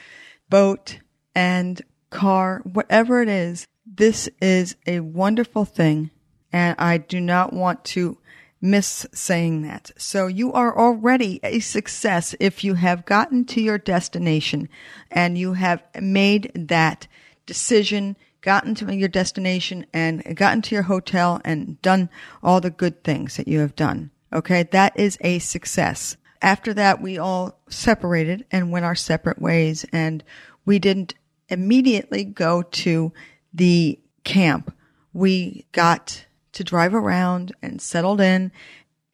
boat 0.48 0.98
and 1.34 1.80
car, 2.10 2.62
whatever 2.64 3.22
it 3.22 3.28
is, 3.28 3.66
this 3.84 4.28
is 4.40 4.76
a 4.86 5.00
wonderful 5.00 5.64
thing. 5.64 6.10
And 6.52 6.76
I 6.78 6.98
do 6.98 7.20
not 7.20 7.52
want 7.52 7.84
to 7.86 8.18
miss 8.62 9.04
saying 9.12 9.62
that. 9.62 9.90
So 9.98 10.28
you 10.28 10.52
are 10.52 10.78
already 10.78 11.40
a 11.42 11.58
success 11.58 12.34
if 12.38 12.62
you 12.62 12.74
have 12.74 13.04
gotten 13.04 13.44
to 13.46 13.60
your 13.60 13.76
destination 13.76 14.68
and 15.10 15.36
you 15.36 15.54
have 15.54 15.82
made 16.00 16.52
that 16.54 17.08
decision, 17.44 18.16
gotten 18.40 18.76
to 18.76 18.94
your 18.94 19.08
destination 19.08 19.84
and 19.92 20.36
gotten 20.36 20.62
to 20.62 20.74
your 20.76 20.84
hotel 20.84 21.40
and 21.44 21.82
done 21.82 22.08
all 22.42 22.60
the 22.60 22.70
good 22.70 23.02
things 23.02 23.36
that 23.36 23.48
you 23.48 23.58
have 23.58 23.74
done. 23.74 24.12
Okay. 24.32 24.62
That 24.62 24.98
is 24.98 25.18
a 25.20 25.40
success. 25.40 26.16
After 26.40 26.72
that, 26.74 27.02
we 27.02 27.18
all 27.18 27.58
separated 27.68 28.46
and 28.50 28.70
went 28.70 28.84
our 28.84 28.94
separate 28.94 29.42
ways 29.42 29.84
and 29.92 30.22
we 30.64 30.78
didn't 30.78 31.14
immediately 31.48 32.24
go 32.24 32.62
to 32.62 33.12
the 33.52 33.98
camp. 34.24 34.74
We 35.12 35.66
got 35.72 36.26
to 36.52 36.64
drive 36.64 36.94
around 36.94 37.52
and 37.62 37.80
settled 37.80 38.20
in. 38.20 38.52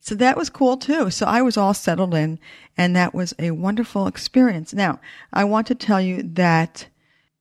So 0.00 0.14
that 0.14 0.36
was 0.36 0.50
cool 0.50 0.76
too. 0.76 1.10
So 1.10 1.26
I 1.26 1.42
was 1.42 1.56
all 1.56 1.74
settled 1.74 2.14
in 2.14 2.38
and 2.76 2.94
that 2.96 3.14
was 3.14 3.34
a 3.38 3.50
wonderful 3.50 4.06
experience. 4.06 4.72
Now, 4.72 5.00
I 5.32 5.44
want 5.44 5.66
to 5.68 5.74
tell 5.74 6.00
you 6.00 6.22
that 6.22 6.88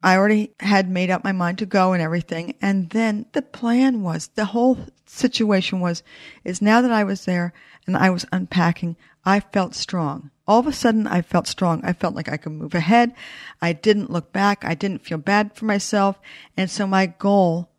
I 0.04 0.16
already 0.16 0.52
had 0.60 0.90
made 0.90 1.10
up 1.10 1.24
my 1.24 1.32
mind 1.32 1.58
to 1.60 1.66
go 1.66 1.94
and 1.94 2.02
everything. 2.02 2.56
And 2.62 2.90
then 2.92 3.26
the 3.34 3.42
plan 3.42 4.04
was, 4.04 4.28
the 4.36 4.46
whole 4.46 4.78
situation 5.06 5.80
was, 5.80 6.04
is 6.44 6.62
now 6.62 6.82
that 6.82 6.92
I 6.92 7.04
was 7.04 7.26
there 7.26 7.54
and 7.86 7.98
I 7.98 8.10
was 8.10 8.26
unpacking, 8.32 8.96
I 9.26 9.40
felt 9.40 9.76
strong. 9.76 10.32
All 10.48 10.60
of 10.60 10.68
a 10.68 10.72
sudden, 10.72 11.08
I 11.08 11.22
felt 11.22 11.48
strong. 11.48 11.84
I 11.84 11.92
felt 11.92 12.16
like 12.16 12.30
I 12.30 12.38
could 12.38 12.54
move 12.54 12.74
ahead. 12.74 13.14
I 13.62 13.74
didn't 13.74 14.12
look 14.12 14.32
back. 14.32 14.64
I 14.64 14.76
didn't 14.76 15.04
feel 15.04 15.18
bad 15.18 15.56
for 15.56 15.66
myself. 15.66 16.20
And 16.56 16.70
so 16.70 16.88
my 16.88 17.08
goal 17.08 17.70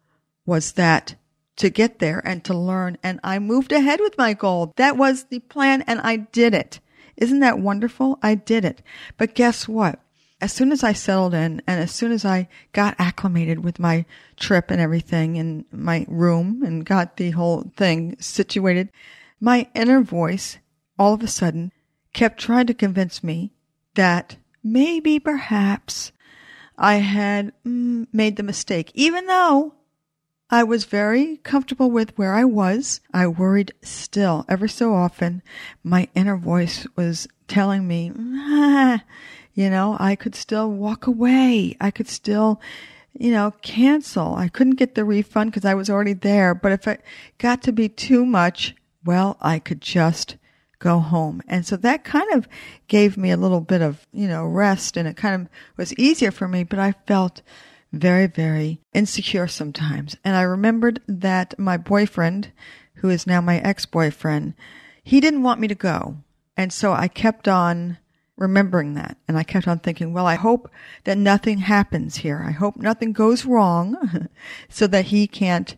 was 0.45 0.73
that 0.73 1.15
to 1.59 1.71
get 1.71 1.99
there 1.99 2.21
and 2.25 2.43
to 2.45 2.55
learn. 2.55 2.99
And 3.03 3.21
I 3.23 3.39
moved 3.39 3.73
ahead 3.73 4.01
with 4.01 4.19
my 4.19 4.33
goal. 4.33 4.73
That 4.77 4.97
was 4.97 5.25
the 5.25 5.41
plan 5.41 5.83
and 5.87 6.01
I 6.01 6.17
did 6.17 6.55
it. 6.55 6.81
Isn't 7.17 7.41
that 7.41 7.59
wonderful? 7.59 8.19
I 8.23 8.35
did 8.35 8.65
it. 8.65 8.83
But 9.17 9.35
guess 9.35 9.69
what? 9.69 10.01
As 10.41 10.53
soon 10.53 10.71
as 10.71 10.85
I 10.85 10.93
settled 10.93 11.35
in 11.35 11.61
and 11.67 11.81
as 11.81 11.91
soon 11.91 12.13
as 12.13 12.25
I 12.25 12.49
got 12.73 12.95
acclimated 12.99 13.65
with 13.65 13.81
my 13.81 14.07
trip 14.37 14.71
and 14.71 14.81
everything 14.81 15.35
in 15.35 15.65
my 15.73 16.07
room 16.09 16.63
and 16.63 16.87
got 16.87 17.17
the 17.17 17.33
whole 17.33 17.73
thing 17.77 18.17
situated, 18.21 18.91
my 19.41 19.69
inner 19.75 20.01
voice 20.01 20.59
all 20.97 21.15
of 21.15 21.25
a 21.25 21.27
sudden 21.27 21.73
kept 22.13 22.41
trying 22.41 22.67
to 22.69 22.75
convince 22.75 23.25
me 23.25 23.53
that 23.95 24.37
maybe 24.63 25.19
perhaps 25.19 26.13
I 26.77 26.97
had 26.97 27.53
mm, 27.67 28.07
made 28.13 28.37
the 28.37 28.45
mistake, 28.45 28.93
even 28.95 29.27
though 29.27 29.75
I 30.51 30.65
was 30.65 30.85
very 30.85 31.37
comfortable 31.39 31.91
with 31.91 32.17
where 32.17 32.33
I 32.33 32.45
was. 32.45 33.01
I 33.13 33.27
worried 33.27 33.73
still. 33.83 34.47
Ever 34.49 34.67
so 34.67 34.95
often, 34.95 35.43
my 35.85 36.09
inner 36.15 36.39
voice 36.39 36.87
was 36.97 37.29
telling 37.49 37.87
me, 37.87 38.13
ah, 38.17 39.03
you 39.53 39.69
know, 39.69 39.97
I 40.01 40.17
could 40.17 40.35
still 40.35 40.71
walk 40.71 41.07
away. 41.07 41.77
I 41.81 41.91
could 41.91 42.09
still, 42.09 42.63
you 43.13 43.31
know, 43.31 43.53
cancel. 43.61 44.35
I 44.37 44.49
couldn't 44.49 44.77
get 44.77 44.95
the 44.95 45.05
refund 45.05 45.51
because 45.51 45.67
I 45.67 45.75
was 45.75 45.91
already 45.91 46.15
there. 46.15 46.55
But 46.55 46.73
if 46.73 46.87
it 46.87 47.03
got 47.37 47.63
to 47.65 47.73
be 47.73 47.91
too 47.91 48.25
much, 48.25 48.75
well, 49.05 49.37
I 49.43 49.59
could 49.59 49.83
just 49.83 50.37
go 50.79 50.99
home. 51.01 51.43
And 51.47 51.67
so 51.67 51.77
that 51.77 52.05
kind 52.05 52.33
of 52.33 52.49
gave 52.87 53.19
me 53.19 53.31
a 53.31 53.37
little 53.37 53.61
bit 53.61 53.83
of, 53.83 54.07
you 54.13 54.29
know, 54.29 54.47
rest 54.47 54.97
and 54.97 55.07
it 55.07 55.17
kind 55.17 55.43
of 55.43 55.49
was 55.77 55.93
easier 55.95 56.31
for 56.31 56.49
me, 56.49 56.65
but 56.65 56.79
I 56.79 56.93
felt 57.07 57.43
very, 57.93 58.27
very 58.27 58.81
insecure 58.93 59.49
sometimes. 59.49 60.17
And 60.25 60.37
I 60.37 60.43
remembered 60.43 61.01
that 61.09 61.59
my 61.59 61.77
boyfriend, 61.77 62.53
who 62.97 63.09
is 63.09 63.27
now 63.27 63.41
my 63.41 63.59
ex-boyfriend, 63.59 64.55
he 65.03 65.21
didn't 65.21 65.43
want 65.43 65.61
me 65.61 65.69
to 65.69 65.75
go. 65.75 66.19
And 66.57 66.73
so 66.73 66.93
I 66.93 67.09
kept 67.09 67.49
on 67.49 67.99
remembering 68.37 68.95
that. 68.95 69.17
And 69.27 69.37
I 69.37 69.43
kept 69.43 69.69
on 69.69 69.79
thinking, 69.79 70.13
well, 70.13 70.27
I 70.27 70.37
hope 70.37 70.71
that 71.05 71.19
nothing 71.19 71.59
happens 71.59 72.17
here. 72.17 72.45
I 72.47 72.53
hope 72.53 72.77
nothing 72.77 73.13
goes 73.13 73.45
wrong 73.45 74.29
so 74.69 74.87
that 74.87 75.07
he 75.07 75.27
can't 75.27 75.77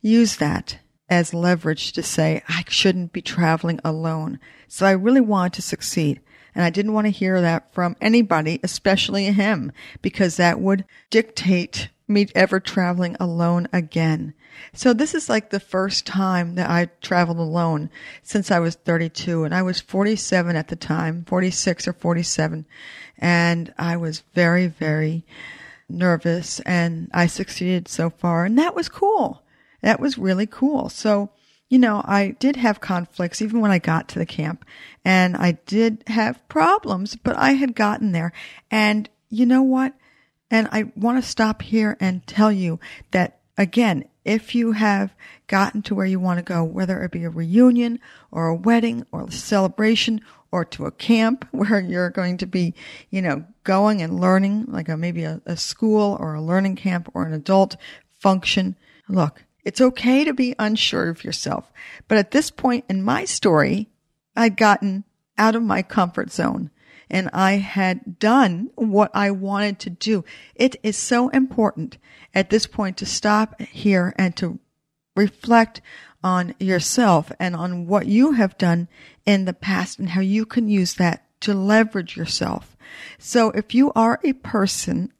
use 0.00 0.36
that 0.36 0.78
as 1.08 1.34
leverage 1.34 1.92
to 1.92 2.02
say, 2.02 2.42
I 2.48 2.64
shouldn't 2.68 3.12
be 3.12 3.20
traveling 3.20 3.80
alone. 3.84 4.38
So 4.68 4.86
I 4.86 4.92
really 4.92 5.20
wanted 5.20 5.54
to 5.54 5.62
succeed. 5.62 6.20
And 6.54 6.64
I 6.64 6.70
didn't 6.70 6.92
want 6.92 7.06
to 7.06 7.12
hear 7.12 7.40
that 7.40 7.72
from 7.72 7.96
anybody, 8.00 8.60
especially 8.62 9.26
him, 9.26 9.72
because 10.02 10.36
that 10.36 10.60
would 10.60 10.84
dictate 11.10 11.88
me 12.08 12.26
ever 12.34 12.60
traveling 12.60 13.16
alone 13.20 13.68
again. 13.72 14.34
So 14.72 14.92
this 14.92 15.14
is 15.14 15.28
like 15.28 15.50
the 15.50 15.60
first 15.60 16.06
time 16.06 16.56
that 16.56 16.68
I 16.68 16.90
traveled 17.00 17.38
alone 17.38 17.90
since 18.22 18.50
I 18.50 18.58
was 18.58 18.74
32 18.74 19.44
and 19.44 19.54
I 19.54 19.62
was 19.62 19.80
47 19.80 20.56
at 20.56 20.68
the 20.68 20.76
time, 20.76 21.24
46 21.26 21.88
or 21.88 21.92
47. 21.92 22.66
And 23.18 23.74
I 23.78 23.96
was 23.96 24.22
very, 24.34 24.66
very 24.66 25.24
nervous 25.88 26.60
and 26.60 27.08
I 27.12 27.26
succeeded 27.26 27.88
so 27.88 28.10
far 28.10 28.44
and 28.44 28.58
that 28.58 28.74
was 28.74 28.88
cool. 28.88 29.42
That 29.82 30.00
was 30.00 30.18
really 30.18 30.46
cool. 30.46 30.88
So, 30.88 31.30
you 31.70 31.78
know, 31.78 32.02
I 32.04 32.34
did 32.40 32.56
have 32.56 32.80
conflicts 32.80 33.40
even 33.40 33.60
when 33.60 33.70
I 33.70 33.78
got 33.78 34.08
to 34.08 34.18
the 34.18 34.26
camp 34.26 34.64
and 35.04 35.36
I 35.36 35.52
did 35.66 36.02
have 36.08 36.46
problems, 36.48 37.16
but 37.16 37.36
I 37.36 37.52
had 37.52 37.76
gotten 37.76 38.10
there. 38.10 38.32
And 38.72 39.08
you 39.30 39.46
know 39.46 39.62
what? 39.62 39.94
And 40.50 40.68
I 40.72 40.90
want 40.96 41.22
to 41.22 41.30
stop 41.30 41.62
here 41.62 41.96
and 42.00 42.26
tell 42.26 42.50
you 42.50 42.80
that 43.12 43.38
again, 43.56 44.04
if 44.24 44.52
you 44.52 44.72
have 44.72 45.14
gotten 45.46 45.80
to 45.82 45.94
where 45.94 46.06
you 46.06 46.18
want 46.18 46.38
to 46.38 46.42
go, 46.42 46.64
whether 46.64 47.02
it 47.04 47.12
be 47.12 47.22
a 47.22 47.30
reunion 47.30 48.00
or 48.32 48.48
a 48.48 48.54
wedding 48.54 49.06
or 49.12 49.22
a 49.22 49.32
celebration 49.32 50.20
or 50.50 50.64
to 50.64 50.86
a 50.86 50.90
camp 50.90 51.46
where 51.52 51.78
you're 51.80 52.10
going 52.10 52.36
to 52.38 52.46
be, 52.46 52.74
you 53.10 53.22
know, 53.22 53.44
going 53.62 54.02
and 54.02 54.18
learning, 54.18 54.64
like 54.66 54.88
a, 54.88 54.96
maybe 54.96 55.22
a, 55.22 55.40
a 55.46 55.56
school 55.56 56.16
or 56.18 56.34
a 56.34 56.42
learning 56.42 56.74
camp 56.74 57.08
or 57.14 57.24
an 57.24 57.32
adult 57.32 57.76
function. 58.18 58.74
Look, 59.08 59.44
it's 59.64 59.80
okay 59.80 60.24
to 60.24 60.32
be 60.32 60.54
unsure 60.58 61.08
of 61.08 61.24
yourself. 61.24 61.72
But 62.08 62.18
at 62.18 62.30
this 62.30 62.50
point 62.50 62.84
in 62.88 63.02
my 63.02 63.24
story, 63.24 63.88
I'd 64.36 64.56
gotten 64.56 65.04
out 65.36 65.54
of 65.54 65.62
my 65.62 65.82
comfort 65.82 66.30
zone 66.30 66.70
and 67.10 67.28
I 67.32 67.54
had 67.54 68.18
done 68.18 68.70
what 68.76 69.10
I 69.14 69.30
wanted 69.32 69.78
to 69.80 69.90
do. 69.90 70.24
It 70.54 70.76
is 70.82 70.96
so 70.96 71.28
important 71.30 71.98
at 72.34 72.50
this 72.50 72.66
point 72.66 72.96
to 72.98 73.06
stop 73.06 73.60
here 73.60 74.14
and 74.16 74.36
to 74.36 74.60
reflect 75.16 75.80
on 76.22 76.54
yourself 76.60 77.32
and 77.40 77.56
on 77.56 77.86
what 77.86 78.06
you 78.06 78.32
have 78.32 78.58
done 78.58 78.88
in 79.26 79.44
the 79.44 79.52
past 79.52 79.98
and 79.98 80.10
how 80.10 80.20
you 80.20 80.46
can 80.46 80.68
use 80.68 80.94
that 80.94 81.26
to 81.40 81.54
leverage 81.54 82.16
yourself. 82.16 82.76
So 83.18 83.50
if 83.50 83.74
you 83.74 83.92
are 83.94 84.20
a 84.22 84.34
person 84.34 85.12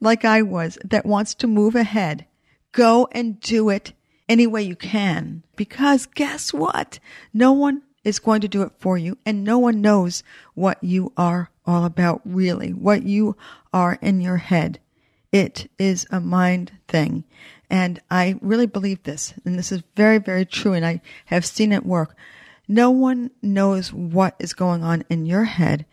like 0.00 0.24
I 0.24 0.42
was 0.42 0.78
that 0.84 1.04
wants 1.04 1.34
to 1.36 1.46
move 1.46 1.74
ahead, 1.74 2.26
go 2.72 3.08
and 3.12 3.40
do 3.40 3.68
it 3.68 3.92
any 4.28 4.46
way 4.46 4.62
you 4.62 4.76
can. 4.76 5.42
Because 5.56 6.06
guess 6.06 6.52
what? 6.52 6.98
No 7.32 7.52
one 7.52 7.82
is 8.04 8.18
going 8.18 8.40
to 8.40 8.48
do 8.48 8.62
it 8.62 8.72
for 8.78 8.96
you 8.96 9.18
and 9.26 9.44
no 9.44 9.58
one 9.58 9.80
knows 9.80 10.22
what 10.54 10.82
you 10.82 11.12
are 11.16 11.50
all 11.66 11.84
about 11.84 12.20
really, 12.24 12.72
what 12.72 13.02
you 13.02 13.36
are 13.72 13.98
in 14.00 14.20
your 14.20 14.38
head. 14.38 14.80
It 15.30 15.70
is 15.78 16.06
a 16.10 16.20
mind 16.20 16.72
thing. 16.88 17.24
And 17.68 18.00
I 18.10 18.38
really 18.40 18.66
believe 18.66 19.02
this. 19.02 19.34
And 19.44 19.58
this 19.58 19.70
is 19.70 19.82
very, 19.94 20.18
very 20.18 20.46
true. 20.46 20.72
And 20.72 20.86
I 20.86 21.02
have 21.26 21.44
seen 21.44 21.72
it 21.72 21.84
work. 21.84 22.16
No 22.66 22.90
one 22.90 23.30
knows 23.42 23.92
what 23.92 24.34
is 24.38 24.54
going 24.54 24.82
on 24.82 25.04
in 25.10 25.26
your 25.26 25.44
head. 25.44 25.84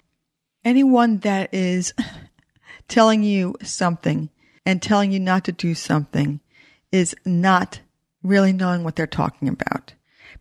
Anyone 0.64 1.20
that 1.20 1.54
is 1.54 1.94
telling 2.88 3.24
you 3.24 3.56
something 3.62 4.30
and 4.66 4.82
telling 4.82 5.12
you 5.12 5.20
not 5.20 5.44
to 5.46 5.52
do 5.52 5.76
something 5.76 6.40
is 6.92 7.16
not 7.26 7.80
really 8.24 8.54
knowing 8.54 8.84
what 8.84 8.96
they're 8.96 9.08
talking 9.08 9.48
about 9.48 9.94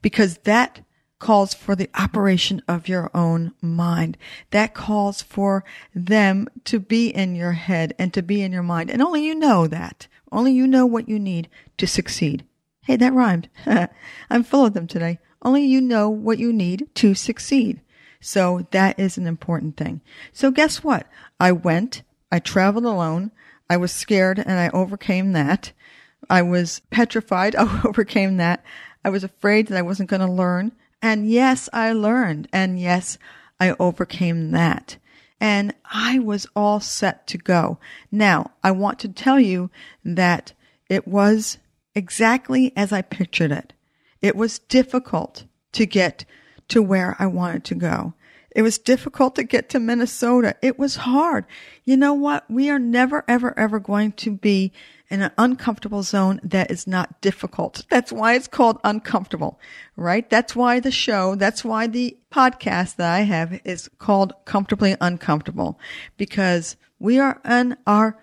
because 0.03 0.39
that 0.39 0.81
calls 1.19 1.55
for 1.55 1.75
the 1.75 1.89
operation 1.95 2.61
of 2.69 2.89
your 2.89 3.11
own 3.15 3.53
mind. 3.63 4.19
That 4.51 4.75
calls 4.75 5.23
for 5.23 5.65
them 5.95 6.49
to 6.65 6.79
be 6.79 7.09
in 7.09 7.35
your 7.35 7.53
head 7.53 7.95
and 7.99 8.13
to 8.13 8.23
be 8.23 8.43
in 8.43 8.53
your 8.53 8.63
mind. 8.63 8.91
And 8.91 9.01
only 9.01 9.25
you 9.25 9.35
know 9.35 9.67
that. 9.67 10.07
Only 10.31 10.53
you 10.53 10.67
know 10.67 10.85
what 10.85 11.09
you 11.09 11.19
need 11.19 11.49
to 11.79 11.87
succeed. 11.87 12.45
Hey, 12.83 12.97
that 12.97 13.15
rhymed. 13.15 13.49
I'm 14.31 14.45
full 14.45 14.67
of 14.67 14.75
them 14.75 14.87
today. 14.87 15.19
Only 15.41 15.65
you 15.65 15.81
know 15.81 16.11
what 16.11 16.39
you 16.39 16.53
need 16.53 16.89
to 16.97 17.15
succeed. 17.15 17.81
So 18.21 18.67
that 18.71 18.99
is 18.99 19.17
an 19.17 19.27
important 19.27 19.77
thing. 19.77 20.03
So 20.33 20.51
guess 20.51 20.85
what? 20.85 21.07
I 21.41 21.53
went, 21.53 22.03
I 22.31 22.39
traveled 22.39 22.85
alone. 22.85 23.31
I 23.71 23.77
was 23.79 23.93
scared 23.93 24.39
and 24.39 24.53
I 24.59 24.69
overcame 24.71 25.33
that. 25.33 25.73
I 26.29 26.43
was 26.43 26.81
petrified. 26.91 27.55
I 27.59 27.83
overcame 27.85 28.37
that. 28.39 28.65
I 29.05 29.11
was 29.11 29.25
afraid 29.25 29.69
that 29.69 29.79
I 29.79 29.83
wasn't 29.83 30.11
going 30.11 30.27
to 30.27 30.31
learn. 30.31 30.73
And 31.03 31.29
yes, 31.29 31.69
I 31.73 31.93
learned. 31.93 32.49
And 32.53 32.79
yes, 32.79 33.19
I 33.61 33.75
overcame 33.79 34.53
that. 34.53 34.97
And 35.41 35.75
I 35.85 36.19
was 36.19 36.47
all 36.57 36.81
set 36.81 37.27
to 37.29 37.39
go. 37.39 37.79
Now, 38.11 38.53
I 38.63 38.71
want 38.71 38.99
to 39.01 39.09
tell 39.09 39.39
you 39.39 39.71
that 40.05 40.53
it 40.89 41.07
was 41.07 41.59
exactly 41.95 42.73
as 42.77 42.93
I 42.93 43.03
pictured 43.03 43.53
it. 43.53 43.73
It 44.23 44.37
was 44.37 44.59
difficult 44.59 45.45
to 45.73 45.85
get 45.85 46.25
to 46.69 46.83
where 46.83 47.17
I 47.19 47.27
wanted 47.27 47.65
to 47.65 47.75
go. 47.75 48.15
It 48.55 48.63
was 48.63 48.79
difficult 48.79 49.35
to 49.35 49.43
get 49.43 49.69
to 49.71 49.81
Minnesota. 49.81 50.57
It 50.63 50.79
was 50.79 50.97
hard. 50.97 51.45
You 51.85 51.97
know 51.97 52.15
what? 52.15 52.49
We 52.49 52.71
are 52.71 52.79
never, 52.79 53.25
ever, 53.27 53.59
ever 53.59 53.81
going 53.81 54.13
to 54.13 54.31
be 54.31 54.73
in 55.11 55.23
an 55.23 55.31
uncomfortable 55.39 56.03
zone 56.03 56.41
that 56.43 56.71
is 56.71 56.87
not 56.87 57.21
difficult. 57.21 57.85
That's 57.91 58.13
why 58.13 58.35
it's 58.35 58.49
called 58.49 58.79
uncomfortable, 58.85 59.61
right? 59.97 60.29
That's 60.29 60.57
why 60.57 60.81
the 60.81 60.91
show, 60.91 61.35
that's 61.35 61.65
why 61.65 61.87
the 61.87 62.17
podcast 62.33 62.97
that 62.97 63.13
I 63.13 63.21
have 63.21 63.61
is 63.65 63.91
called 63.99 64.33
comfortably 64.45 64.97
uncomfortable 65.01 65.79
because 66.17 66.77
we 66.99 67.19
are 67.19 67.41
in 67.45 67.77
our 67.87 68.19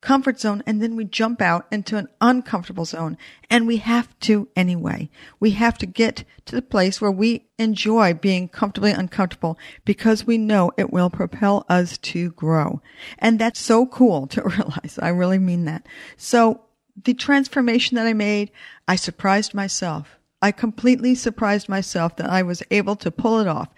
comfort 0.00 0.40
zone 0.40 0.62
and 0.66 0.82
then 0.82 0.96
we 0.96 1.04
jump 1.04 1.42
out 1.42 1.66
into 1.70 1.96
an 1.96 2.08
uncomfortable 2.20 2.84
zone 2.84 3.18
and 3.50 3.66
we 3.66 3.78
have 3.78 4.18
to 4.20 4.48
anyway. 4.56 5.10
We 5.38 5.50
have 5.52 5.76
to 5.78 5.86
get 5.86 6.24
to 6.46 6.54
the 6.54 6.62
place 6.62 7.00
where 7.00 7.10
we 7.10 7.46
enjoy 7.58 8.14
being 8.14 8.48
comfortably 8.48 8.92
uncomfortable 8.92 9.58
because 9.84 10.26
we 10.26 10.38
know 10.38 10.72
it 10.76 10.92
will 10.92 11.10
propel 11.10 11.66
us 11.68 11.98
to 11.98 12.30
grow. 12.32 12.80
And 13.18 13.38
that's 13.38 13.60
so 13.60 13.86
cool 13.86 14.26
to 14.28 14.42
realize. 14.44 14.98
I 15.00 15.08
really 15.08 15.38
mean 15.38 15.64
that. 15.66 15.86
So 16.16 16.62
the 17.04 17.14
transformation 17.14 17.96
that 17.96 18.06
I 18.06 18.12
made, 18.12 18.50
I 18.88 18.96
surprised 18.96 19.54
myself. 19.54 20.19
I 20.42 20.52
completely 20.52 21.14
surprised 21.14 21.68
myself 21.68 22.16
that 22.16 22.30
I 22.30 22.42
was 22.42 22.62
able 22.70 22.96
to 22.96 23.10
pull 23.10 23.40
it 23.40 23.48
off. 23.48 23.68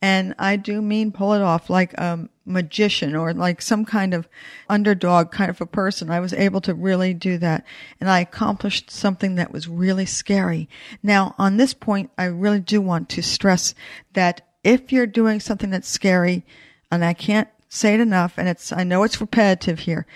And 0.00 0.34
I 0.38 0.56
do 0.56 0.82
mean 0.82 1.12
pull 1.12 1.32
it 1.32 1.42
off 1.42 1.70
like 1.70 1.94
a 1.94 2.28
magician 2.44 3.14
or 3.14 3.32
like 3.32 3.62
some 3.62 3.84
kind 3.84 4.14
of 4.14 4.28
underdog 4.68 5.30
kind 5.30 5.48
of 5.48 5.60
a 5.60 5.66
person. 5.66 6.10
I 6.10 6.18
was 6.18 6.32
able 6.32 6.60
to 6.62 6.74
really 6.74 7.14
do 7.14 7.38
that. 7.38 7.64
And 8.00 8.10
I 8.10 8.20
accomplished 8.20 8.90
something 8.90 9.36
that 9.36 9.52
was 9.52 9.68
really 9.68 10.06
scary. 10.06 10.68
Now, 11.02 11.36
on 11.38 11.56
this 11.56 11.72
point, 11.72 12.10
I 12.18 12.24
really 12.24 12.60
do 12.60 12.80
want 12.80 13.08
to 13.10 13.22
stress 13.22 13.74
that 14.14 14.46
if 14.64 14.92
you're 14.92 15.06
doing 15.06 15.38
something 15.38 15.70
that's 15.70 15.88
scary, 15.88 16.44
and 16.90 17.04
I 17.04 17.14
can't 17.14 17.48
say 17.68 17.94
it 17.94 18.00
enough, 18.00 18.34
and 18.36 18.48
it's, 18.48 18.72
I 18.72 18.84
know 18.84 19.02
it's 19.02 19.20
repetitive 19.20 19.80
here, 19.80 20.06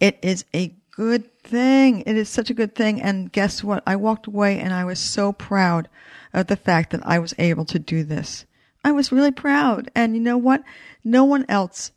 it 0.00 0.18
is 0.22 0.44
a 0.54 0.74
good 0.90 1.30
thing. 1.46 2.02
It 2.06 2.16
is 2.16 2.28
such 2.28 2.50
a 2.50 2.54
good 2.54 2.74
thing. 2.74 3.00
And 3.00 3.32
guess 3.32 3.62
what? 3.62 3.82
I 3.86 3.96
walked 3.96 4.26
away 4.26 4.58
and 4.58 4.72
I 4.72 4.84
was 4.84 4.98
so 4.98 5.32
proud 5.32 5.88
of 6.32 6.46
the 6.46 6.56
fact 6.56 6.90
that 6.90 7.06
I 7.06 7.18
was 7.18 7.34
able 7.38 7.64
to 7.66 7.78
do 7.78 8.04
this. 8.04 8.44
I 8.84 8.92
was 8.92 9.12
really 9.12 9.32
proud. 9.32 9.90
And 9.94 10.14
you 10.14 10.20
know 10.20 10.38
what? 10.38 10.62
No 11.02 11.24
one 11.24 11.46
else 11.48 11.92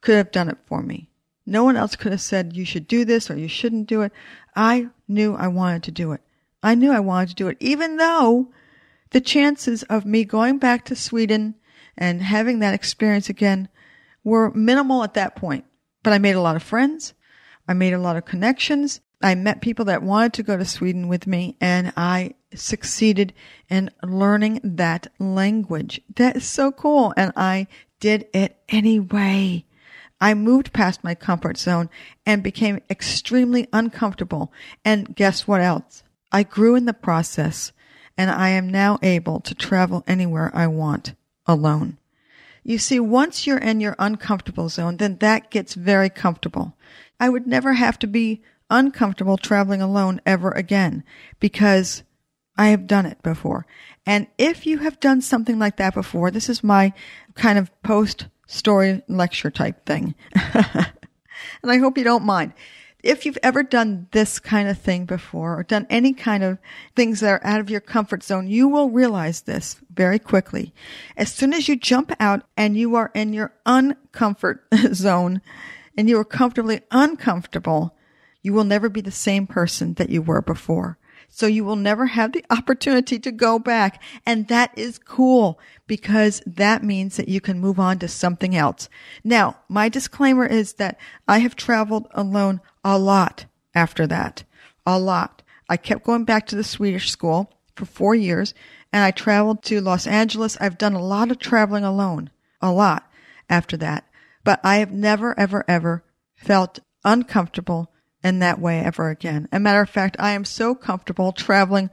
could 0.00 0.16
have 0.16 0.32
done 0.32 0.48
it 0.48 0.58
for 0.66 0.82
me. 0.82 1.08
No 1.46 1.62
one 1.64 1.76
else 1.76 1.94
could 1.94 2.12
have 2.12 2.20
said, 2.20 2.56
you 2.56 2.64
should 2.64 2.88
do 2.88 3.04
this 3.04 3.30
or 3.30 3.36
you 3.36 3.48
shouldn't 3.48 3.86
do 3.86 4.02
it. 4.02 4.12
I 4.56 4.88
knew 5.06 5.34
I 5.36 5.46
wanted 5.48 5.84
to 5.84 5.92
do 5.92 6.12
it. 6.12 6.20
I 6.62 6.74
knew 6.74 6.90
I 6.90 7.00
wanted 7.00 7.28
to 7.30 7.34
do 7.36 7.48
it, 7.48 7.56
even 7.60 7.96
though 7.96 8.48
the 9.10 9.20
chances 9.20 9.84
of 9.84 10.04
me 10.04 10.24
going 10.24 10.58
back 10.58 10.84
to 10.86 10.96
Sweden 10.96 11.54
and 11.96 12.20
having 12.20 12.58
that 12.58 12.74
experience 12.74 13.28
again 13.28 13.68
were 14.24 14.50
minimal 14.50 15.04
at 15.04 15.14
that 15.14 15.36
point. 15.36 15.64
But 16.02 16.12
I 16.12 16.18
made 16.18 16.34
a 16.34 16.40
lot 16.40 16.56
of 16.56 16.62
friends. 16.62 17.14
I 17.68 17.74
made 17.74 17.92
a 17.92 17.98
lot 17.98 18.16
of 18.16 18.24
connections. 18.24 19.00
I 19.22 19.34
met 19.34 19.60
people 19.60 19.86
that 19.86 20.02
wanted 20.02 20.34
to 20.34 20.42
go 20.42 20.56
to 20.56 20.64
Sweden 20.64 21.08
with 21.08 21.26
me 21.26 21.56
and 21.60 21.92
I 21.96 22.34
succeeded 22.54 23.32
in 23.68 23.90
learning 24.02 24.60
that 24.62 25.06
language. 25.18 26.00
That 26.16 26.36
is 26.36 26.44
so 26.44 26.70
cool. 26.70 27.14
And 27.16 27.32
I 27.34 27.66
did 27.98 28.26
it 28.32 28.56
anyway. 28.68 29.64
I 30.20 30.34
moved 30.34 30.72
past 30.72 31.04
my 31.04 31.14
comfort 31.14 31.58
zone 31.58 31.90
and 32.24 32.42
became 32.42 32.80
extremely 32.88 33.68
uncomfortable. 33.72 34.52
And 34.84 35.14
guess 35.14 35.46
what 35.46 35.60
else? 35.60 36.02
I 36.32 36.42
grew 36.42 36.74
in 36.74 36.86
the 36.86 36.94
process 36.94 37.72
and 38.16 38.30
I 38.30 38.50
am 38.50 38.68
now 38.68 38.98
able 39.02 39.40
to 39.40 39.54
travel 39.54 40.04
anywhere 40.06 40.50
I 40.54 40.66
want 40.66 41.14
alone. 41.46 41.98
You 42.68 42.78
see, 42.78 42.98
once 42.98 43.46
you're 43.46 43.58
in 43.58 43.78
your 43.78 43.94
uncomfortable 43.96 44.68
zone, 44.68 44.96
then 44.96 45.18
that 45.18 45.52
gets 45.52 45.74
very 45.74 46.10
comfortable. 46.10 46.76
I 47.20 47.28
would 47.28 47.46
never 47.46 47.74
have 47.74 47.96
to 48.00 48.08
be 48.08 48.42
uncomfortable 48.68 49.36
traveling 49.36 49.80
alone 49.80 50.20
ever 50.26 50.50
again 50.50 51.04
because 51.38 52.02
I 52.58 52.70
have 52.70 52.88
done 52.88 53.06
it 53.06 53.22
before. 53.22 53.68
And 54.04 54.26
if 54.36 54.66
you 54.66 54.78
have 54.78 54.98
done 54.98 55.20
something 55.20 55.60
like 55.60 55.76
that 55.76 55.94
before, 55.94 56.32
this 56.32 56.48
is 56.48 56.64
my 56.64 56.92
kind 57.36 57.56
of 57.56 57.70
post 57.84 58.26
story 58.48 59.00
lecture 59.06 59.52
type 59.52 59.86
thing. 59.86 60.16
and 60.34 61.70
I 61.70 61.78
hope 61.78 61.96
you 61.96 62.02
don't 62.02 62.24
mind. 62.24 62.52
If 63.06 63.24
you've 63.24 63.38
ever 63.42 63.62
done 63.62 64.08
this 64.10 64.40
kind 64.40 64.68
of 64.68 64.78
thing 64.78 65.04
before 65.04 65.58
or 65.58 65.62
done 65.62 65.86
any 65.88 66.12
kind 66.12 66.42
of 66.42 66.58
things 66.96 67.20
that 67.20 67.30
are 67.30 67.46
out 67.46 67.60
of 67.60 67.70
your 67.70 67.80
comfort 67.80 68.24
zone, 68.24 68.48
you 68.48 68.66
will 68.66 68.90
realize 68.90 69.42
this 69.42 69.76
very 69.94 70.18
quickly. 70.18 70.74
As 71.16 71.32
soon 71.32 71.54
as 71.54 71.68
you 71.68 71.76
jump 71.76 72.12
out 72.18 72.42
and 72.56 72.76
you 72.76 72.96
are 72.96 73.12
in 73.14 73.32
your 73.32 73.54
uncomfort 73.64 74.58
zone 74.94 75.40
and 75.96 76.08
you 76.08 76.18
are 76.18 76.24
comfortably 76.24 76.80
uncomfortable, 76.90 77.94
you 78.42 78.52
will 78.52 78.64
never 78.64 78.88
be 78.88 79.00
the 79.00 79.12
same 79.12 79.46
person 79.46 79.94
that 79.94 80.10
you 80.10 80.20
were 80.20 80.42
before. 80.42 80.98
So 81.28 81.46
you 81.46 81.64
will 81.64 81.76
never 81.76 82.06
have 82.06 82.32
the 82.32 82.44
opportunity 82.50 83.18
to 83.18 83.32
go 83.32 83.58
back. 83.58 84.02
And 84.24 84.48
that 84.48 84.76
is 84.76 84.98
cool 84.98 85.58
because 85.86 86.42
that 86.46 86.82
means 86.82 87.16
that 87.16 87.28
you 87.28 87.40
can 87.40 87.60
move 87.60 87.78
on 87.78 87.98
to 88.00 88.08
something 88.08 88.56
else. 88.56 88.88
Now, 89.22 89.58
my 89.68 89.88
disclaimer 89.88 90.46
is 90.46 90.74
that 90.74 90.98
I 91.28 91.38
have 91.38 91.56
traveled 91.56 92.08
alone 92.12 92.60
a 92.84 92.98
lot 92.98 93.46
after 93.74 94.06
that. 94.06 94.44
A 94.86 94.98
lot. 94.98 95.42
I 95.68 95.76
kept 95.76 96.04
going 96.04 96.24
back 96.24 96.46
to 96.48 96.56
the 96.56 96.64
Swedish 96.64 97.10
school 97.10 97.52
for 97.74 97.84
four 97.84 98.14
years 98.14 98.54
and 98.92 99.04
I 99.04 99.10
traveled 99.10 99.62
to 99.64 99.80
Los 99.80 100.06
Angeles. 100.06 100.56
I've 100.60 100.78
done 100.78 100.94
a 100.94 101.02
lot 101.02 101.30
of 101.30 101.38
traveling 101.38 101.84
alone. 101.84 102.30
A 102.62 102.72
lot 102.72 103.10
after 103.50 103.76
that. 103.76 104.06
But 104.44 104.60
I 104.64 104.76
have 104.76 104.92
never, 104.92 105.38
ever, 105.38 105.64
ever 105.68 106.04
felt 106.36 106.78
uncomfortable 107.04 107.92
in 108.26 108.40
that 108.40 108.58
way 108.58 108.80
ever 108.80 109.08
again. 109.08 109.48
A 109.52 109.60
matter 109.60 109.80
of 109.80 109.88
fact, 109.88 110.16
I 110.18 110.32
am 110.32 110.44
so 110.44 110.74
comfortable 110.74 111.30
traveling 111.30 111.90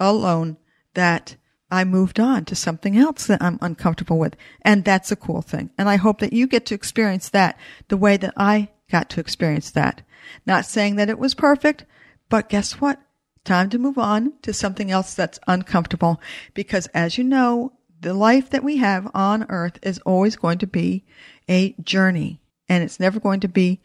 alone 0.00 0.56
that 0.94 1.36
I 1.70 1.84
moved 1.84 2.18
on 2.18 2.46
to 2.46 2.56
something 2.56 2.96
else 2.96 3.26
that 3.26 3.42
I'm 3.42 3.58
uncomfortable 3.60 4.18
with. 4.18 4.34
And 4.62 4.84
that's 4.84 5.12
a 5.12 5.16
cool 5.16 5.42
thing. 5.42 5.70
And 5.76 5.88
I 5.88 5.96
hope 5.96 6.20
that 6.20 6.32
you 6.32 6.46
get 6.46 6.64
to 6.66 6.74
experience 6.74 7.28
that 7.30 7.58
the 7.88 7.98
way 7.98 8.16
that 8.16 8.32
I 8.36 8.70
got 8.90 9.10
to 9.10 9.20
experience 9.20 9.70
that. 9.72 10.02
Not 10.46 10.64
saying 10.64 10.96
that 10.96 11.10
it 11.10 11.18
was 11.18 11.34
perfect, 11.34 11.84
but 12.30 12.48
guess 12.48 12.80
what? 12.80 13.00
Time 13.44 13.68
to 13.68 13.78
move 13.78 13.98
on 13.98 14.32
to 14.40 14.54
something 14.54 14.90
else 14.90 15.12
that's 15.12 15.38
uncomfortable 15.46 16.18
because 16.54 16.86
as 16.94 17.18
you 17.18 17.24
know, 17.24 17.72
the 18.00 18.14
life 18.14 18.48
that 18.50 18.64
we 18.64 18.78
have 18.78 19.10
on 19.12 19.44
earth 19.50 19.78
is 19.82 19.98
always 20.06 20.36
going 20.36 20.58
to 20.58 20.66
be 20.66 21.04
a 21.46 21.74
journey 21.82 22.40
and 22.68 22.82
it's 22.82 23.00
never 23.00 23.20
going 23.20 23.40
to 23.40 23.48
be 23.48 23.80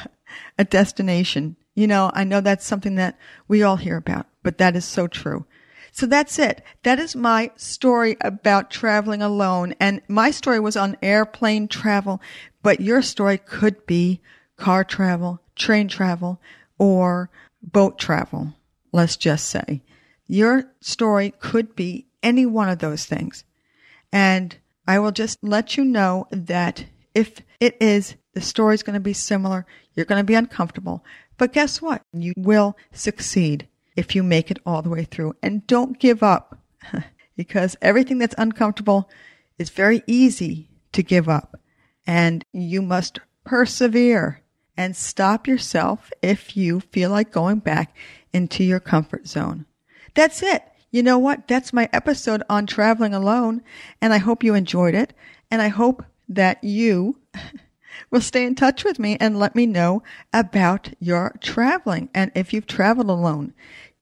a 0.58 0.64
destination. 0.64 1.56
You 1.74 1.86
know, 1.86 2.10
I 2.14 2.24
know 2.24 2.40
that's 2.40 2.66
something 2.66 2.94
that 2.96 3.18
we 3.48 3.62
all 3.62 3.76
hear 3.76 3.96
about, 3.96 4.26
but 4.42 4.58
that 4.58 4.76
is 4.76 4.84
so 4.84 5.06
true. 5.06 5.46
So 5.92 6.06
that's 6.06 6.38
it. 6.38 6.62
That 6.82 6.98
is 6.98 7.14
my 7.14 7.52
story 7.56 8.16
about 8.20 8.70
traveling 8.70 9.22
alone. 9.22 9.74
And 9.78 10.02
my 10.08 10.32
story 10.32 10.58
was 10.58 10.76
on 10.76 10.96
airplane 11.02 11.68
travel, 11.68 12.20
but 12.62 12.80
your 12.80 13.00
story 13.00 13.38
could 13.38 13.86
be 13.86 14.20
car 14.56 14.82
travel, 14.82 15.40
train 15.54 15.86
travel, 15.86 16.40
or 16.78 17.30
boat 17.62 17.98
travel. 17.98 18.54
Let's 18.92 19.16
just 19.16 19.46
say 19.46 19.82
your 20.26 20.64
story 20.80 21.32
could 21.38 21.76
be 21.76 22.06
any 22.22 22.46
one 22.46 22.68
of 22.68 22.78
those 22.78 23.04
things. 23.04 23.44
And 24.12 24.56
I 24.86 24.98
will 24.98 25.12
just 25.12 25.38
let 25.42 25.76
you 25.76 25.84
know 25.84 26.26
that 26.30 26.86
if 27.14 27.40
it 27.60 27.76
is, 27.80 28.16
the 28.34 28.40
story 28.40 28.74
is 28.74 28.82
going 28.82 28.94
to 28.94 29.00
be 29.00 29.12
similar. 29.12 29.66
You're 29.94 30.06
going 30.06 30.20
to 30.20 30.24
be 30.24 30.34
uncomfortable. 30.34 31.04
But 31.36 31.52
guess 31.52 31.80
what? 31.80 32.02
You 32.12 32.32
will 32.36 32.76
succeed 32.92 33.68
if 33.96 34.14
you 34.14 34.22
make 34.22 34.50
it 34.50 34.58
all 34.66 34.82
the 34.82 34.90
way 34.90 35.04
through. 35.04 35.34
And 35.42 35.66
don't 35.66 35.98
give 35.98 36.22
up 36.22 36.58
because 37.36 37.76
everything 37.80 38.18
that's 38.18 38.34
uncomfortable 38.38 39.08
is 39.58 39.70
very 39.70 40.02
easy 40.06 40.68
to 40.92 41.02
give 41.02 41.28
up. 41.28 41.58
And 42.06 42.44
you 42.52 42.82
must 42.82 43.20
persevere 43.44 44.42
and 44.76 44.96
stop 44.96 45.46
yourself 45.46 46.10
if 46.22 46.56
you 46.56 46.80
feel 46.80 47.10
like 47.10 47.30
going 47.30 47.60
back 47.60 47.96
into 48.32 48.64
your 48.64 48.80
comfort 48.80 49.28
zone. 49.28 49.66
That's 50.14 50.42
it. 50.42 50.62
You 50.90 51.02
know 51.02 51.18
what? 51.18 51.48
That's 51.48 51.72
my 51.72 51.88
episode 51.92 52.42
on 52.48 52.66
traveling 52.66 53.14
alone. 53.14 53.62
And 54.00 54.12
I 54.12 54.18
hope 54.18 54.44
you 54.44 54.54
enjoyed 54.54 54.94
it. 54.94 55.12
And 55.50 55.62
I 55.62 55.68
hope 55.68 56.04
that 56.28 56.62
you 56.62 57.18
will 58.10 58.20
stay 58.20 58.44
in 58.44 58.54
touch 58.54 58.84
with 58.84 58.98
me 58.98 59.16
and 59.20 59.38
let 59.38 59.54
me 59.54 59.66
know 59.66 60.02
about 60.32 60.90
your 60.98 61.34
traveling 61.40 62.08
and 62.14 62.30
if 62.34 62.52
you've 62.52 62.66
traveled 62.66 63.08
alone. 63.08 63.54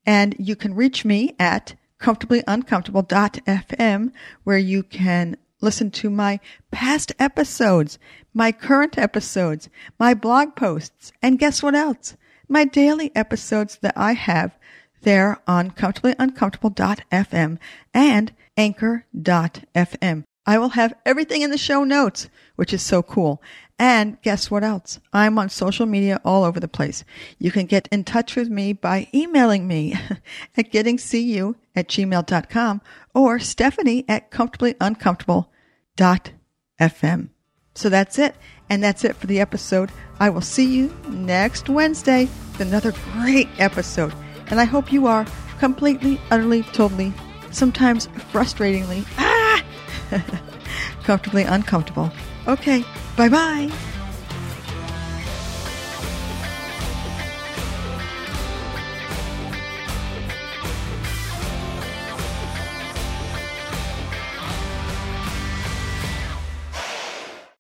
And 0.05 0.35
you 0.39 0.57
can 0.57 0.75
reach 0.75 1.05
me 1.05 1.37
at 1.39 1.75
comfortablyuncomfortable.fm 2.01 4.13
where 4.45 4.59
you 4.59 4.83
can 4.83 5.37
listen 5.61 5.91
to 5.93 6.11
my 6.11 6.41
past 6.71 7.13
episodes, 7.19 7.99
my 8.35 8.51
current 8.51 8.99
episodes, 8.99 9.69
my 9.99 10.13
blog 10.13 10.57
posts, 10.57 11.13
and 11.23 11.39
guess 11.39 11.63
what 11.63 11.75
else? 11.75 12.17
My 12.49 12.65
daily 12.65 13.15
episodes 13.15 13.79
that 13.83 13.97
I 13.97 14.15
have 14.15 14.59
there 15.03 15.41
on 15.47 15.71
comfortablyuncomfortable.fm 15.71 17.59
and 17.95 18.33
anchor.fm. 18.57 20.25
I 20.47 20.59
will 20.59 20.71
have 20.71 20.95
everything 21.07 21.43
in 21.43 21.51
the 21.51 21.59
show 21.59 21.85
notes, 21.85 22.29
which 22.57 22.73
is 22.73 22.83
so 22.83 23.03
cool. 23.03 23.41
And 23.79 24.21
guess 24.23 24.51
what 24.51 24.65
else? 24.65 24.99
I'm 25.13 25.39
on 25.39 25.49
social 25.49 25.87
media 25.87 26.21
all 26.25 26.45
over 26.45 26.61
the 26.61 26.69
place. 26.69 27.05
You 27.39 27.51
can 27.51 27.67
get 27.67 27.89
in 27.91 28.05
touch 28.05 28.37
with 28.37 28.49
me 28.49 28.73
by 28.73 29.09
emailing 29.13 29.67
me 29.67 29.95
at 30.57 30.73
gettingcu 30.73 31.55
at 31.75 31.89
gmail.com 31.89 32.81
or 33.15 33.39
Stephanie 33.39 34.05
at 34.09 34.31
comfortablyuncomfortable.fm. 34.31 37.29
So 37.75 37.89
that's 37.89 38.19
it. 38.19 38.35
And 38.69 38.83
that's 38.83 39.05
it 39.05 39.17
for 39.17 39.27
the 39.27 39.41
episode. 39.41 39.91
I 40.21 40.31
will 40.31 40.41
see 40.41 40.67
you 40.67 40.95
next 41.09 41.69
Wednesday 41.69 42.29
with 42.53 42.61
another 42.61 42.93
great 43.13 43.49
episode. 43.59 44.15
And 44.49 44.61
I 44.61 44.65
hope 44.65 44.93
you 44.93 45.07
are 45.07 45.27
completely, 45.59 46.21
utterly, 46.31 46.63
totally, 46.63 47.13
sometimes 47.51 48.07
frustratingly, 48.33 49.05
comfortably 51.05 51.43
uncomfortable. 51.43 52.11
Okay, 52.47 52.85
bye 53.17 53.29
bye. 53.29 53.71